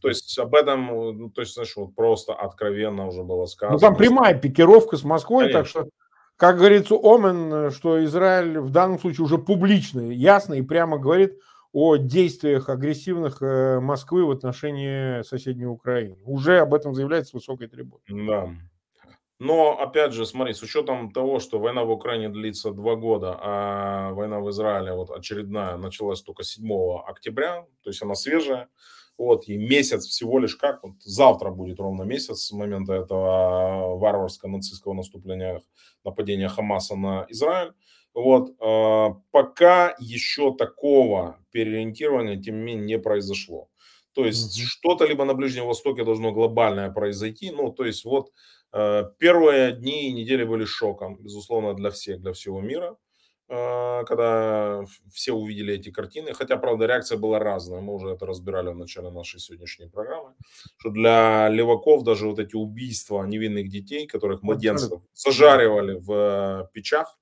[0.00, 0.86] то есть об этом,
[1.18, 3.74] ну, то есть, знаешь, вот просто откровенно уже было сказано.
[3.74, 5.60] Ну, там прямая пикировка с Москвой, Конечно.
[5.60, 5.88] так что,
[6.36, 11.38] как говорится, Омен, что Израиль в данном случае уже публично, ясно и прямо говорит
[11.72, 16.16] о действиях агрессивных э, Москвы в отношении соседней Украины.
[16.24, 18.02] Уже об этом заявляется высокой трибуны.
[18.08, 18.48] Да.
[19.40, 24.12] Но, опять же, смотри, с учетом того, что война в Украине длится два года, а
[24.12, 26.64] война в Израиле вот очередная началась только 7
[27.04, 28.68] октября, то есть она свежая,
[29.18, 34.50] вот, и месяц всего лишь как, вот завтра будет ровно месяц с момента этого варварского
[34.50, 35.62] нацистского наступления,
[36.04, 37.72] нападения Хамаса на Израиль,
[38.14, 43.68] вот, э, пока еще такого переориентирования, тем не менее, не произошло.
[44.14, 44.64] То есть mm-hmm.
[44.66, 48.30] что-то либо на Ближнем Востоке должно глобальное произойти, ну, то есть вот
[48.76, 52.96] Э, первые дни и недели были шоком, безусловно, для всех, для всего мира,
[53.46, 56.32] когда все увидели эти картины.
[56.32, 57.80] Хотя, правда, реакция была разная.
[57.80, 60.34] Мы уже это разбирали в начале нашей сегодняшней программы.
[60.78, 67.18] Что для леваков даже вот эти убийства невинных детей, которых младенцев зажаривали в печах,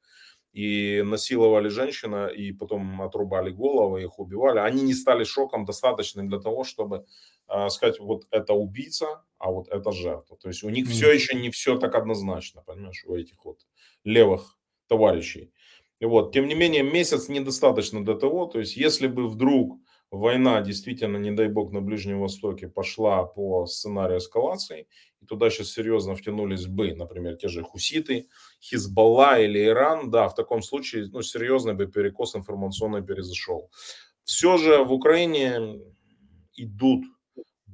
[0.52, 6.38] и насиловали женщина, и потом отрубали головы, их убивали, они не стали шоком достаточным для
[6.38, 7.06] того, чтобы
[7.48, 10.36] э, сказать, вот это убийца, а вот это жертва.
[10.36, 13.60] То есть у них все еще не все так однозначно, понимаешь, у этих вот
[14.04, 14.58] левых
[14.88, 15.52] товарищей.
[16.06, 19.78] Вот, тем не менее, месяц недостаточно для того, то есть если бы вдруг
[20.10, 24.88] война действительно, не дай бог, на Ближнем Востоке пошла по сценарию эскалации,
[25.20, 28.28] и туда сейчас серьезно втянулись бы, например, те же хуситы,
[28.60, 33.70] Хизбалла или Иран, да, в таком случае, ну, серьезный бы перекос информационный перезашел.
[34.24, 35.80] Все же в Украине
[36.56, 37.04] идут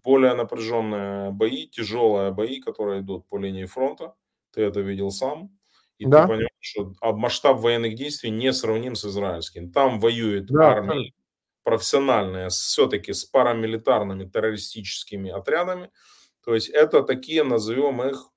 [0.04, 4.14] более напряженные бои, тяжелые бои, которые идут по линии фронта.
[4.52, 5.57] Ты это видел сам.
[5.98, 6.22] И да.
[6.22, 9.70] ты понимаешь, что масштаб военных действий не сравним с израильским.
[9.72, 11.12] Там воюет да, армия
[11.68, 15.90] профессиональная, все-таки с парамилитарными террористическими отрядами.
[16.42, 18.30] То есть это такие, назовем их,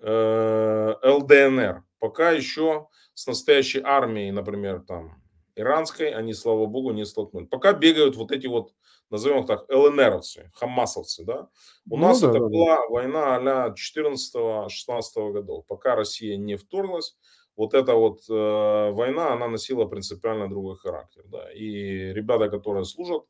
[0.00, 1.84] э, ЛДНР.
[2.00, 5.21] Пока еще с настоящей армией, например, там,
[5.56, 7.48] иранской, они, слава богу, не столкнулись.
[7.48, 8.72] Пока бегают вот эти вот,
[9.10, 11.48] назовем их так, ЛНРовцы, хамасовцы, да.
[11.88, 15.66] У ну, нас да, это да, была война а 14-16 годов.
[15.66, 17.16] Пока Россия не вторглась,
[17.56, 21.24] вот эта вот э, война, она носила принципиально другой характер.
[21.26, 21.52] Да.
[21.52, 23.24] И ребята, которые служат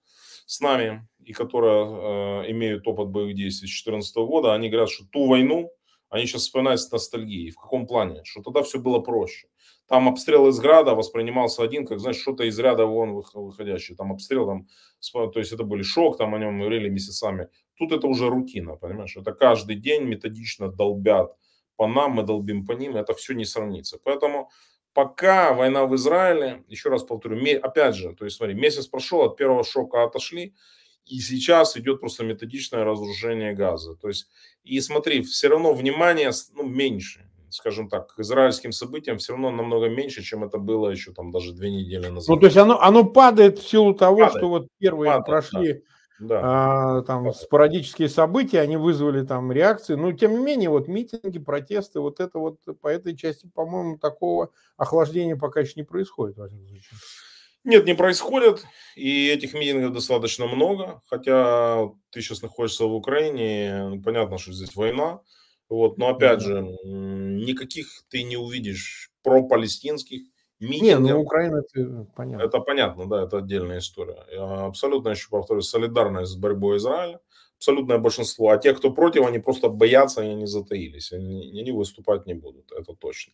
[0.47, 5.05] с нами и которые э, имеют опыт боевых действий с 2014 года, они говорят, что
[5.11, 5.73] ту войну
[6.09, 7.51] они сейчас вспоминают с ностальгией.
[7.51, 8.23] В каком плане?
[8.25, 9.49] Что тогда все было проще.
[9.93, 13.95] Там обстрел из града воспринимался один, как, знаешь, что-то из ряда вон выходящее.
[13.95, 14.67] Там обстрел, там,
[15.13, 17.49] то есть это были шок, там о нем говорили месяцами.
[17.77, 19.15] Тут это уже рутина, понимаешь?
[19.19, 21.37] Это каждый день методично долбят
[21.77, 23.99] по нам, мы долбим по ним, это все не сравнится.
[24.03, 24.49] Поэтому
[24.95, 29.37] пока война в Израиле, еще раз повторю, опять же, то есть смотри, месяц прошел, от
[29.37, 30.55] первого шока отошли,
[31.05, 33.95] и сейчас идет просто методичное разрушение газа.
[33.97, 34.27] То есть,
[34.65, 39.89] и смотри, все равно внимание ну, меньше, скажем так, к израильским событиям все равно намного
[39.89, 42.29] меньше, чем это было еще там даже две недели назад.
[42.29, 44.39] Ну, то есть оно, оно падает в силу того, падает.
[44.39, 45.81] что вот первые падает, прошли да
[46.23, 46.41] да.
[46.43, 47.33] а, там да.
[47.33, 49.95] спорадические события, они вызвали там реакции.
[49.95, 54.51] Но тем не менее, вот митинги, протесты, вот это вот по этой части, по-моему, такого
[54.77, 56.37] охлаждения пока еще не происходит.
[57.65, 58.65] Нет, не происходит,
[58.97, 65.21] и этих митингов достаточно много, хотя ты сейчас находишься в Украине, понятно, что здесь война,
[65.73, 70.23] вот, но опять же, никаких ты не увидишь про-палестинских,
[70.61, 71.01] митингов.
[71.03, 72.45] Не, ну Украина, это понятно.
[72.45, 74.25] Это понятно, да, это отдельная история.
[74.31, 77.21] Я абсолютно еще повторюсь, солидарность с борьбой Израиля,
[77.57, 78.51] абсолютное большинство.
[78.51, 82.71] А те, кто против, они просто боятся, они не затаились, они, они выступать не будут,
[82.73, 83.33] это точно.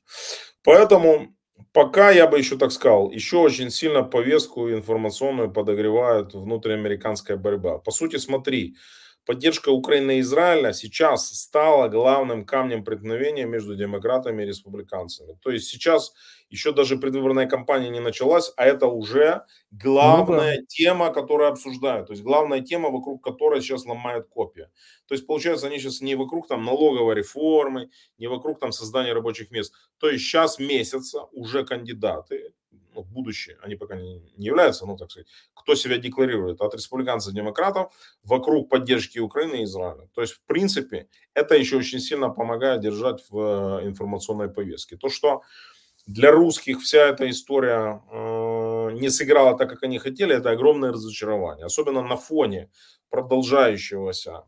[0.64, 1.34] Поэтому
[1.72, 7.78] пока я бы еще так сказал, еще очень сильно повестку информационную подогревает внутриамериканская борьба.
[7.78, 8.76] По сути, смотри,
[9.28, 15.36] поддержка Украины и Израиля сейчас стала главным камнем преткновения между демократами и республиканцами.
[15.42, 16.14] То есть сейчас
[16.48, 20.66] еще даже предвыборная кампания не началась, а это уже главная ну, да.
[20.66, 22.06] тема, которую обсуждают.
[22.06, 24.70] То есть главная тема, вокруг которой сейчас ломают копия.
[25.06, 29.50] То есть получается, они сейчас не вокруг там налоговой реформы, не вокруг там создания рабочих
[29.50, 29.74] мест.
[29.98, 32.54] То есть сейчас месяца уже кандидаты,
[32.98, 37.34] ну, будущее, они пока не, не являются, ну, так сказать, кто себя декларирует от республиканцев,
[37.34, 37.92] демократов
[38.22, 40.08] вокруг поддержки Украины и Израиля.
[40.14, 44.96] То есть, в принципе, это еще очень сильно помогает держать в э, информационной повестке.
[44.96, 45.42] То, что
[46.06, 51.66] для русских вся эта история э, не сыграла так, как они хотели, это огромное разочарование.
[51.66, 52.70] Особенно на фоне
[53.10, 54.44] продолжающегося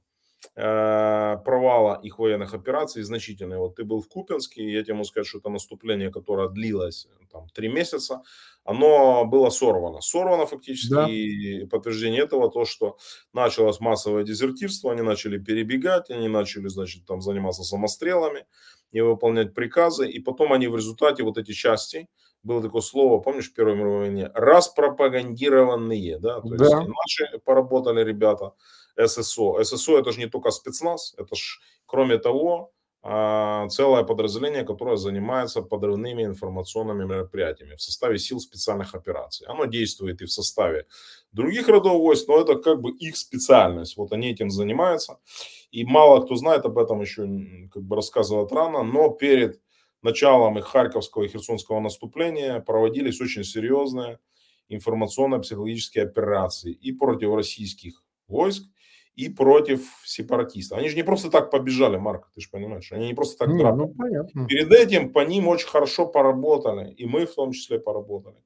[0.55, 3.59] провала их военных операций значительный.
[3.59, 7.09] Вот ты был в Купинске, и я тебе могу сказать, что это наступление, которое длилось
[7.31, 8.23] там три месяца,
[8.65, 10.01] оно было сорвано.
[10.01, 11.09] Сорвано фактически, да.
[11.09, 12.99] и подтверждение этого то, что
[13.33, 18.47] началось массовое дезертирство, они начали перебегать, они начали, значит, там заниматься самострелами,
[18.93, 22.09] не выполнять приказы, и потом они в результате вот эти части,
[22.43, 26.65] было такое слово, помнишь, в Первой мировой войне, распропагандированные, да, то да.
[26.65, 28.55] есть наши поработали ребята,
[29.07, 29.63] ССО.
[29.63, 32.73] ССО это же не только спецназ, это же, кроме того,
[33.03, 39.47] а, целое подразделение, которое занимается подрывными информационными мероприятиями в составе сил специальных операций.
[39.47, 40.87] Оно действует и в составе
[41.33, 43.97] других родов войск, но это как бы их специальность.
[43.97, 45.19] Вот они этим занимаются.
[45.71, 47.27] И мало кто знает об этом еще,
[47.73, 49.61] как бы рассказывать рано, но перед
[50.03, 54.19] началом их Харьковского и Херсонского наступления проводились очень серьезные
[54.69, 58.65] информационно-психологические операции и против российских войск,
[59.15, 60.79] и против сепаратистов.
[60.79, 63.63] Они же не просто так побежали, Марк, ты же понимаешь, они не просто так не,
[63.63, 64.47] ну, понятно.
[64.47, 68.39] Перед этим по ним очень хорошо поработали, и мы в том числе поработали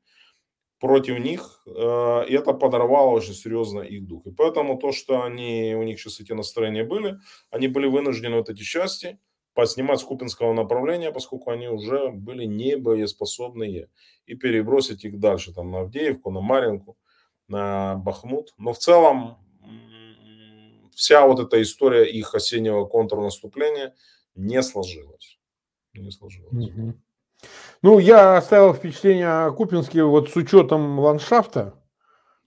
[0.85, 1.71] против них, э,
[2.29, 4.27] и это подорвало очень серьезно их дух.
[4.27, 7.17] И поэтому то, что они, у них сейчас эти настроения были,
[7.51, 9.19] они были вынуждены вот эти части
[9.55, 13.89] поснимать с Купинского направления, поскольку они уже были не боеспособные,
[14.27, 16.99] и перебросить их дальше, там, на Авдеевку, на Маринку,
[17.49, 18.53] на Бахмут.
[18.59, 19.39] Но в целом
[20.95, 23.95] вся вот эта история их осеннего контрнаступления
[24.35, 25.39] не сложилась.
[25.95, 26.95] Не сложилась.
[27.83, 31.75] Ну, я оставил впечатление о Купинске вот с учетом ландшафта.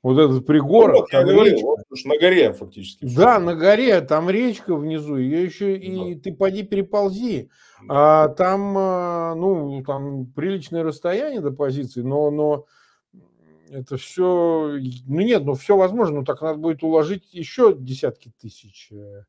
[0.04, 0.95] Вот этот пригорок.
[0.95, 3.06] Ну, вот, я говорю, вот, на горе фактически.
[3.06, 7.50] Да, на горе, там речка внизу, ее еще и ты поди переползи.
[7.88, 8.24] Да.
[8.24, 12.66] А, там, а, ну, там приличное расстояние до позиции, но, но
[13.72, 18.89] это все, ну нет, ну все возможно, но так надо будет уложить еще десятки тысяч
[18.91, 19.24] э,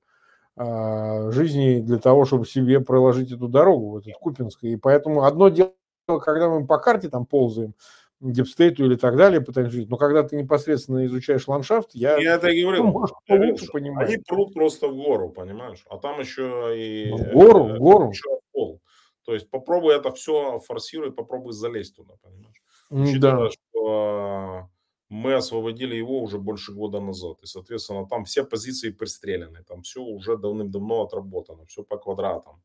[0.57, 4.65] а, жизней для того, чтобы себе проложить эту дорогу, в этот Купинск.
[4.65, 5.73] И поэтому одно дело,
[6.07, 7.75] когда мы по карте там ползаем,
[8.21, 12.49] дипстейту или так далее пытаемся жить, но когда ты непосредственно изучаешь ландшафт, я, я это
[12.49, 14.09] и говорю, ну, может, получше понимаю.
[14.09, 17.13] Они прут просто в гору, понимаешь, а там еще и...
[17.13, 18.11] В гору, в гору.
[18.11, 18.81] Еще пол.
[19.25, 22.63] То есть попробуй это все форсируй, попробуй залезть туда, понимаешь.
[22.91, 23.51] Учитывая, да.
[23.51, 24.71] что
[25.09, 27.39] мы освободили его уже больше года назад.
[27.43, 29.65] И, соответственно, там все позиции пристреляны.
[29.65, 31.65] Там все уже давным-давно отработано.
[31.67, 32.63] Все по квадратам.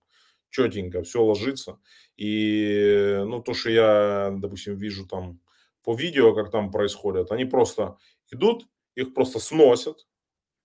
[0.49, 1.79] Четенько, все ложится.
[2.15, 5.39] И, ну, то, что я, допустим, вижу там
[5.83, 7.97] по видео, как там происходит, они просто
[8.31, 10.07] идут, их просто сносят.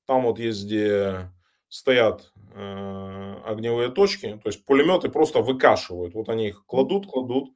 [0.06, 1.30] Там вот есть, где
[1.68, 6.14] стоят э, огневые точки, то есть пулеметы просто выкашивают.
[6.14, 7.50] Вот они их кладут, кладут,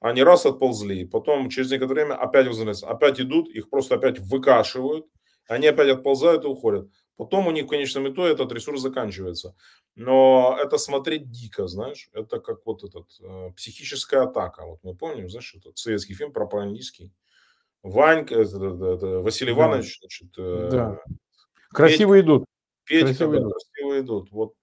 [0.00, 5.06] они раз отползли, потом через некоторое время опять возвращаются, опять идут, их просто опять выкашивают,
[5.48, 6.88] они опять отползают и уходят.
[7.16, 9.56] Потом у них в конечном итоге этот ресурс заканчивается.
[9.96, 14.64] Но это смотреть дико, знаешь, это как вот этот э, психическая атака.
[14.64, 17.12] Вот мы помним, знаешь, этот советский фильм пропагандистский.
[17.82, 19.58] Ванька, это, это, это, Василий да.
[19.58, 21.00] Иванович, значит, э, да.
[21.70, 22.44] красиво Петь, идут.
[22.84, 23.52] Петька, красиво да, идут.
[23.52, 24.30] красиво идут.
[24.30, 24.54] Вот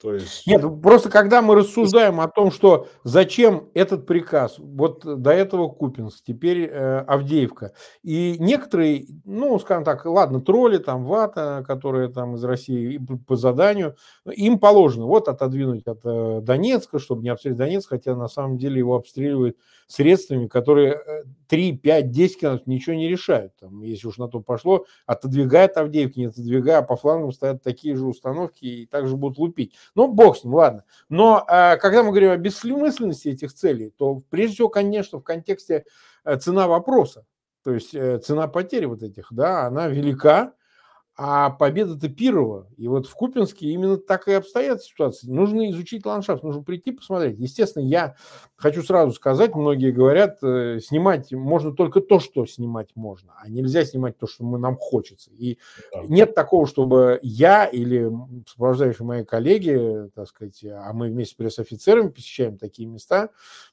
[0.00, 0.46] то есть...
[0.46, 6.22] Нет, просто когда мы рассуждаем о том, что зачем этот приказ, вот до этого Купинск,
[6.24, 7.72] теперь э, Авдеевка,
[8.04, 13.96] и некоторые, ну, скажем так, ладно, тролли, там, вата, которые там из России по заданию,
[14.24, 18.78] им положено вот отодвинуть от э, Донецка, чтобы не обстрелять Донецк, хотя на самом деле
[18.78, 19.56] его обстреливают
[19.88, 23.56] средствами, которые 3, 5, 10 километров ничего не решают.
[23.58, 27.96] Там, если уж на то пошло, отодвигает Авдеевки, не отодвигая, а по флангам стоят такие
[27.96, 29.74] же установки и также будут лупить.
[29.94, 30.84] Ну, бог с ним, ладно.
[31.08, 35.84] Но э, когда мы говорим о бессмысленности этих целей, то прежде всего, конечно, в контексте
[36.24, 37.24] э, цена вопроса,
[37.64, 40.52] то есть э, цена потери вот этих, да, она велика,
[41.20, 42.68] а победа-то Пирова.
[42.76, 45.28] И вот в Купинске именно так и обстоят ситуации.
[45.28, 47.40] Нужно изучить ландшафт, нужно прийти посмотреть.
[47.40, 48.14] Естественно, я
[48.54, 53.84] хочу сразу сказать, многие говорят, э, снимать можно только то, что снимать можно, а нельзя
[53.84, 55.32] снимать то, что нам хочется.
[55.32, 55.58] И
[55.92, 56.02] да.
[56.06, 58.08] нет такого, чтобы я или
[58.46, 63.30] сопровождающие мои коллеги, так сказать, а мы вместе с пресс-офицерами посещаем такие места,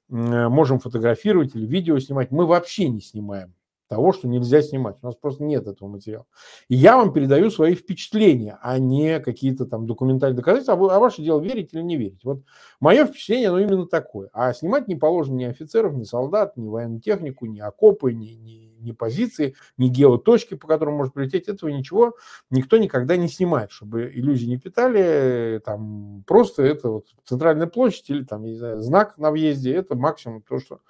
[0.09, 2.31] можем фотографировать или видео снимать.
[2.31, 3.53] Мы вообще не снимаем
[3.87, 4.97] того, что нельзя снимать.
[5.01, 6.25] У нас просто нет этого материала.
[6.69, 11.21] И я вам передаю свои впечатления, а не какие-то там документальные доказательства, а, а ваше
[11.21, 12.23] дело верить или не верить.
[12.23, 12.41] Вот
[12.79, 14.29] мое впечатление, оно именно такое.
[14.33, 18.64] А снимать не положено ни офицеров, ни солдат, ни военную технику, ни окопы, ни, ни
[18.79, 22.15] ни позиции, ни геоточки, по которым может прилететь, этого ничего
[22.49, 28.23] никто никогда не снимает, чтобы иллюзии не питали, там просто это вот центральная площадь или
[28.23, 30.81] там, не знаю, знак на въезде, это максимум то, что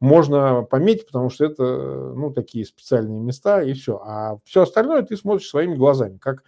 [0.00, 4.00] можно пометить, потому что это, ну, такие специальные места и все.
[4.04, 6.44] А все остальное ты смотришь своими глазами, как,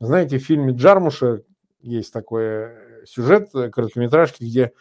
[0.00, 1.42] знаете, в фильме Джармуша
[1.80, 4.72] есть такой э, сюжет короткометражки, где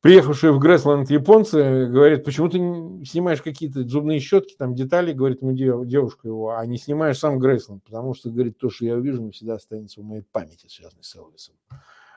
[0.00, 2.58] приехавшие в Грейсленд японцы говорят, почему ты
[3.04, 7.84] снимаешь какие-то зубные щетки, там детали, говорит ему девушка его, а не снимаешь сам Грейсленд,
[7.84, 11.54] потому что, говорит, то, что я увижу, навсегда останется в моей памяти, связанной с Элвисом.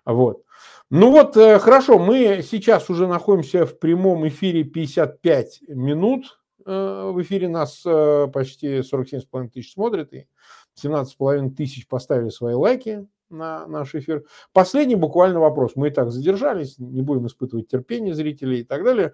[0.05, 0.43] Вот.
[0.89, 6.39] Ну вот, э, хорошо, мы сейчас уже находимся в прямом эфире 55 минут.
[6.63, 7.81] В эфире нас
[8.31, 10.27] почти 47,5 тысяч смотрит, и
[10.75, 14.25] 17,5 тысяч поставили свои лайки на наш эфир.
[14.53, 15.73] Последний буквально вопрос.
[15.75, 19.13] Мы и так задержались, не будем испытывать терпение зрителей и так далее.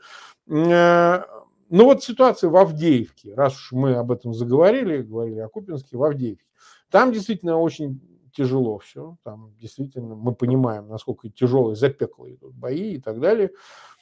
[0.49, 1.23] Э,
[1.69, 6.03] ну вот ситуация в Авдеевке, раз уж мы об этом заговорили, говорили о Купинске, в
[6.03, 6.45] Авдеевке.
[6.89, 7.99] Там действительно очень
[8.31, 9.17] тяжело все.
[9.23, 13.51] Там действительно мы понимаем, насколько тяжелые, запеклые идут бои и так далее.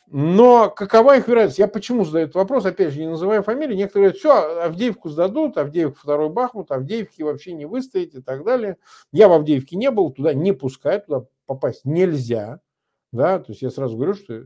[0.07, 1.59] Но какова их вероятность?
[1.59, 3.75] Я почему задаю этот вопрос, опять же, не называя фамилии.
[3.75, 8.77] Некоторые говорят, все, Авдеевку сдадут, Авдеевку второй Бахмут, Авдеевки вообще не выстоять и так далее.
[9.11, 12.59] Я в Авдеевке не был, туда не пускают, туда попасть нельзя.
[13.11, 14.43] Да, то есть я сразу говорю, что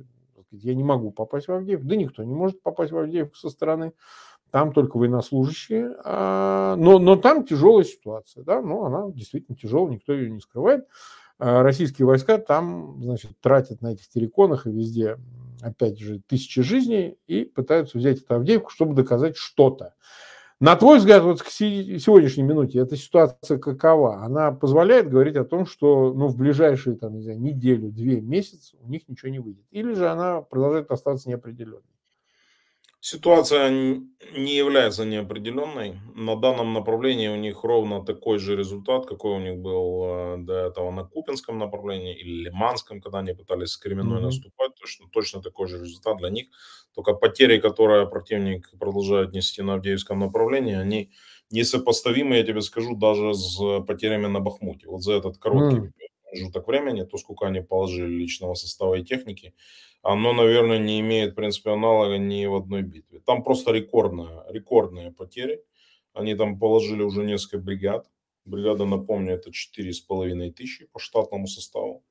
[0.52, 1.86] я не могу попасть в Авдеевку.
[1.88, 3.94] Да никто не может попасть в Авдеевку со стороны.
[4.52, 5.96] Там только военнослужащие.
[6.04, 8.44] А, но, но там тяжелая ситуация.
[8.44, 8.62] Да?
[8.62, 10.88] Ну, она действительно тяжелая, никто ее не скрывает.
[11.38, 15.18] А российские войска там, значит, тратят на этих терриконах и везде
[15.62, 19.94] опять же, тысячи жизней и пытаются взять эту Авдеевку, чтобы доказать что-то.
[20.60, 24.24] На твой взгляд, вот к сегодняшней минуте эта ситуация какова?
[24.24, 28.76] Она позволяет говорить о том, что ну, в ближайшие там, не знаю, неделю, две месяца
[28.82, 29.64] у них ничего не выйдет?
[29.72, 31.84] Или же она продолжает оставаться неопределенной?
[33.02, 36.00] Ситуация не является неопределенной.
[36.16, 40.54] На данном направлении у них ровно такой же результат, какой у них был э, до
[40.68, 44.24] этого на Купинском направлении или Лиманском, когда они пытались с Кременной mm-hmm.
[44.24, 44.76] наступать.
[44.76, 46.48] Точно, точно такой же результат для них.
[46.94, 51.12] Только потери, которые противник продолжает нести на Авдеевском направлении, они
[51.52, 54.88] несопоставимы, я тебе скажу, даже с потерями на Бахмуте.
[54.88, 55.92] Вот за этот короткий mm-hmm.
[56.26, 59.54] промежуток времени, то, сколько они положили личного состава и техники,
[60.02, 63.20] оно, наверное, не имеет, в принципе, аналога ни в одной битве.
[63.26, 65.64] Там просто рекордная, рекордные потери.
[66.14, 68.10] Они там положили уже несколько бригад.
[68.46, 72.04] Бригада, напомню, это 4,5 тысячи по штатному составу.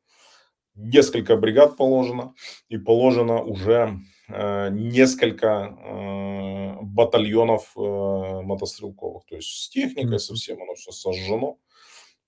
[0.75, 2.35] Несколько бригад положено.
[2.69, 9.25] И положено уже э, несколько э, батальонов э, мотострелковых.
[9.27, 11.59] То есть с техникой совсем оно все сожжено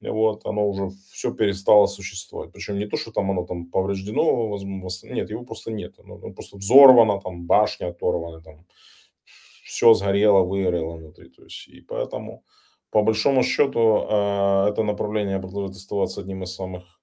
[0.09, 2.53] вот, оно уже все перестало существовать.
[2.53, 4.57] Причем не то, что там оно там повреждено,
[5.05, 5.95] нет, его просто нет.
[5.99, 8.67] Оно, оно просто взорвано, там башня оторвана, там
[9.65, 11.29] все сгорело, выгорело внутри.
[11.29, 12.45] То есть, и поэтому,
[12.91, 17.01] по большому счету, а, это направление продолжает оставаться одним из самых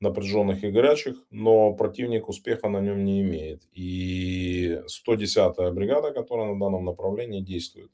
[0.00, 3.62] напряженных и горячих, но противник успеха на нем не имеет.
[3.72, 7.90] И 110-я бригада, которая на данном направлении действует,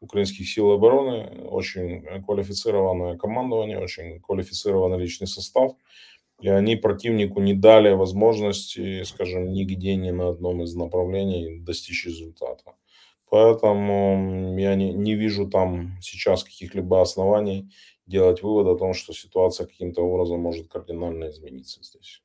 [0.00, 5.72] украинских сил обороны, очень квалифицированное командование, очень квалифицированный личный состав.
[6.40, 12.74] И они противнику не дали возможности, скажем, нигде ни на одном из направлений достичь результата.
[13.30, 17.70] Поэтому я не, не вижу там сейчас каких-либо оснований
[18.06, 22.22] делать вывод о том, что ситуация каким-то образом может кардинально измениться здесь.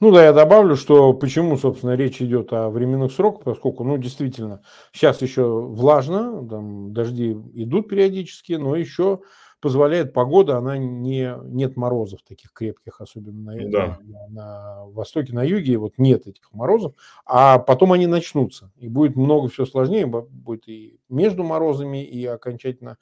[0.00, 4.62] Ну да, я добавлю, что почему, собственно, речь идет о временных сроках, поскольку, ну, действительно,
[4.92, 9.20] сейчас еще влажно, там дожди идут периодически, но еще
[9.64, 13.98] позволяет погода, она не, нет морозов таких крепких, особенно на, да.
[14.02, 16.92] на, на востоке, на юге, вот нет этих морозов,
[17.24, 22.98] а потом они начнутся, и будет много все сложнее, будет и между морозами, и окончательно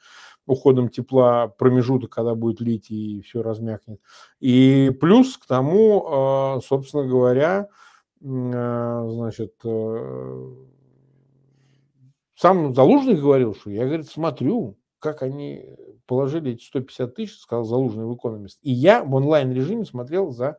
[0.47, 4.01] уходом тепла промежуток, когда будет лить и все размякнет.
[4.39, 7.71] И плюс к тому, а, собственно говоря,
[8.25, 10.55] а, значит, э,
[12.37, 15.77] сам Залужный говорил, что я, говорит, смотрю, как они
[16.07, 18.61] положили эти 150 тысяч, сказал Залужный в экономист.
[18.63, 20.59] И я в онлайн-режиме смотрел за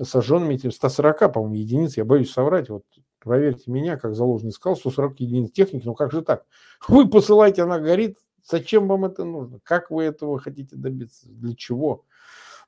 [0.00, 1.96] сожженными этим 140, по-моему, единиц.
[1.96, 2.68] Я боюсь соврать.
[2.70, 2.84] Вот
[3.18, 5.82] проверьте меня, как Залужный сказал, 140 единиц техники.
[5.84, 6.44] Ну как же так?
[6.88, 8.16] Вы посылаете, она горит.
[8.48, 9.58] Зачем вам это нужно?
[9.62, 11.26] Как вы этого хотите добиться?
[11.30, 12.04] Для чего?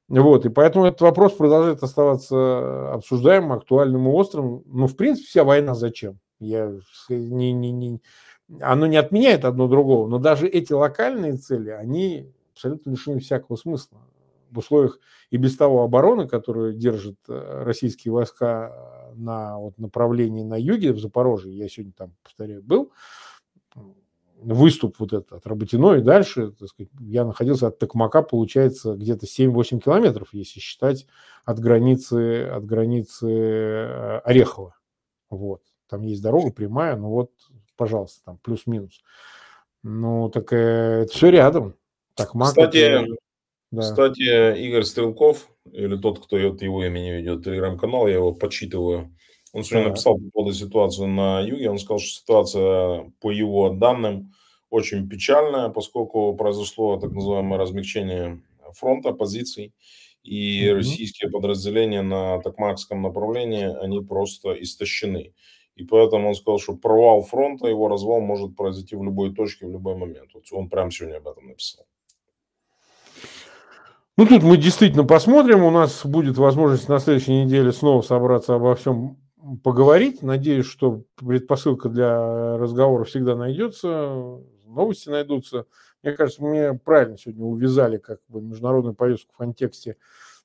[0.08, 4.62] Вот, и поэтому этот вопрос продолжает оставаться обсуждаемым, актуальным и острым.
[4.64, 6.18] Ну, в принципе, вся война зачем?
[6.38, 6.72] Я
[7.10, 8.00] не, не, не,
[8.60, 13.98] оно не отменяет одно другого, но даже эти локальные цели, они абсолютно лишены всякого смысла.
[14.50, 20.54] В условиях и без того обороны, которую держат э, российские войска на вот, направлении на
[20.54, 22.92] юге, в Запорожье, я сегодня там, повторяю, был,
[24.38, 29.26] выступ вот этот от Работино и дальше, так сказать, я находился от Токмака, получается, где-то
[29.26, 31.06] 7-8 километров, если считать
[31.44, 34.76] от границы, от границы э, Орехова.
[35.30, 35.62] Вот.
[35.88, 37.30] Там есть дорога прямая, ну вот,
[37.76, 39.02] пожалуйста, там плюс-минус.
[39.82, 41.74] Ну, так э, это все рядом.
[42.14, 42.48] Токмак.
[42.48, 43.06] Кстати, это,
[43.70, 43.82] да.
[43.82, 49.16] кстати, Игорь Стрелков, или тот, кто его имени ведет телеграм-канал, я его почитываю,
[49.56, 51.70] он сегодня написал по поводу ситуации на юге.
[51.70, 54.34] Он сказал, что ситуация, по его данным,
[54.68, 58.42] очень печальная, поскольку произошло так называемое размягчение
[58.74, 59.72] фронта, позиций.
[60.22, 60.74] И mm-hmm.
[60.74, 65.32] российские подразделения на Токмакском направлении, они просто истощены.
[65.76, 69.70] И поэтому он сказал, что провал фронта, его развал может произойти в любой точке, в
[69.70, 70.30] любой момент.
[70.34, 71.84] Вот он прямо сегодня об этом написал.
[74.16, 75.62] Ну, тут мы действительно посмотрим.
[75.62, 79.18] У нас будет возможность на следующей неделе снова собраться обо всем
[79.62, 80.22] поговорить.
[80.22, 85.66] Надеюсь, что предпосылка для разговора всегда найдется, новости найдутся.
[86.02, 89.96] Мне кажется, мне правильно сегодня увязали как бы международную повестку в контексте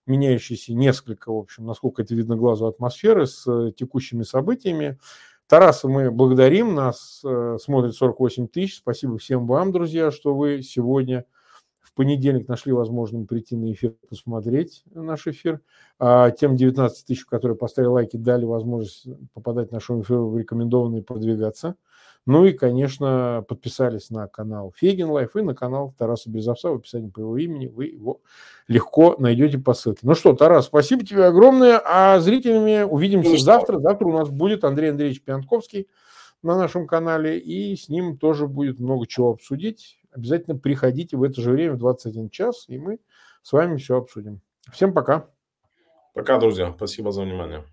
[0.06, 4.98] меняющейся несколько, в общем, насколько это видно глазу атмосферы с э, текущими событиями.
[5.48, 8.78] Тараса мы благодарим, нас э, смотрит 48 тысяч.
[8.78, 11.26] Спасибо всем вам, друзья, что вы сегодня
[11.82, 15.60] в понедельник нашли возможным прийти на эфир, посмотреть наш эфир.
[16.00, 21.76] А тем 19 тысяч, которые поставили лайки, дали возможность попадать нашему эфиру в рекомендованные продвигаться.
[22.28, 27.10] Ну и, конечно, подписались на канал Фейгин Live и на канал Тараса Березовца в описании
[27.10, 27.68] по его имени.
[27.68, 28.22] Вы его
[28.68, 30.02] легко найдете по ссылке.
[30.04, 31.82] Ну что, Тарас, спасибо тебе огромное.
[31.84, 33.80] А зрителями увидимся завтра.
[33.80, 35.88] Завтра у нас будет Андрей Андреевич Пионтковский
[36.44, 40.00] на нашем канале, и с ним тоже будет много чего обсудить.
[40.12, 43.00] Обязательно приходите в это же время, в 21 час, и мы
[43.42, 44.42] с вами все обсудим.
[44.72, 45.28] Всем пока.
[46.14, 46.74] Пока, друзья.
[46.76, 47.64] Спасибо за внимание.